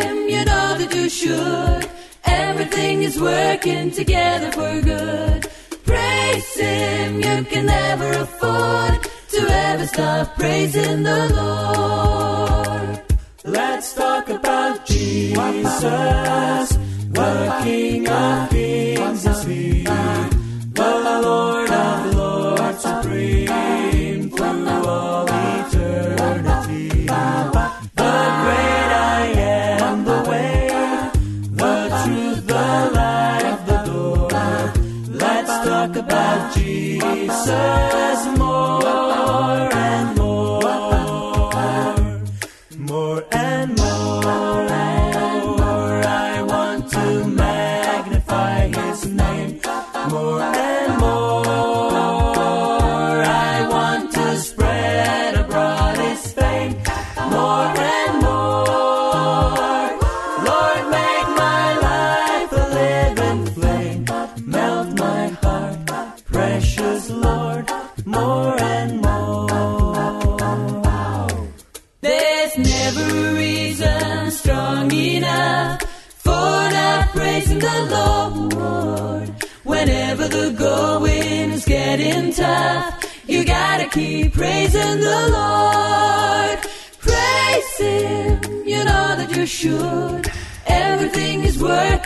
should. 1.12 1.90
Everything 2.26 3.04
is 3.04 3.20
working 3.20 3.92
together 3.92 4.52
for 4.52 4.82
good. 4.82 5.48
Praise 5.86 6.60
him 6.60 7.16
you 7.16 7.44
can 7.52 7.66
never 7.66 8.12
afford 8.26 8.94
To 9.34 9.42
ever 9.68 9.88
stop 9.88 10.36
praising 10.36 11.04
the 11.04 11.22
Lord. 11.40 13.02
Let's 13.44 13.94
talk 13.94 14.30
about 14.30 14.86
Jesus 14.86 15.82
the 17.14 17.60
King 17.64 18.08
of 18.08 18.51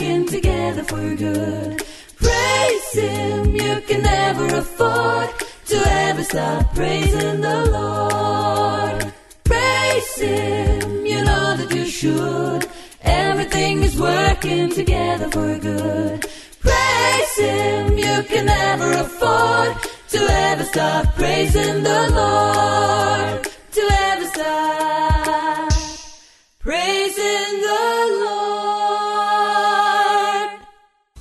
working 0.06 0.26
together 0.28 0.84
for 0.84 1.16
good. 1.16 1.84
Praise 2.18 2.94
Him, 2.94 3.56
you 3.56 3.82
can 3.88 4.02
never 4.04 4.46
afford 4.58 5.30
To 5.66 5.78
ever 6.08 6.24
stop 6.24 6.76
praising 6.76 7.42
the 7.42 7.66
Lord. 7.72 9.14
Praise 9.44 10.16
Him, 10.18 11.06
you 11.06 11.24
know 11.24 11.58
that 11.58 11.72
you 11.72 11.86
should. 11.86 12.68
Everything 13.02 13.84
is 13.84 14.00
working 14.00 14.70
together 14.70 15.30
for 15.32 15.58
good. 15.58 16.26
Praise 16.62 17.38
Him, 17.38 17.98
you 17.98 18.24
can 18.30 18.46
never 18.46 18.92
afford 19.06 19.76
To 20.10 20.20
ever 20.50 20.64
stop 20.64 21.16
praising 21.16 21.84
the 21.84 22.02
Lord. 22.20 23.48
To 23.76 23.82
ever 24.10 24.28
stop. 24.28 25.72
Praising 26.60 26.95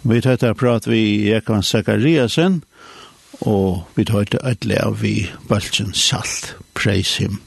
Vi 0.06 0.20
tar 0.20 0.36
etter 0.36 0.54
prat 0.54 0.86
vi 0.86 1.30
Jekan 1.30 1.62
Zakariasen, 1.64 2.58
og 3.40 3.86
vi 3.96 4.04
tar 4.04 4.26
etter 4.26 4.42
et 4.44 4.66
av 4.84 5.00
vi 5.00 5.30
Balchen 5.48 5.94
Salt. 5.96 6.56
Praise 6.74 7.22
him. 7.22 7.40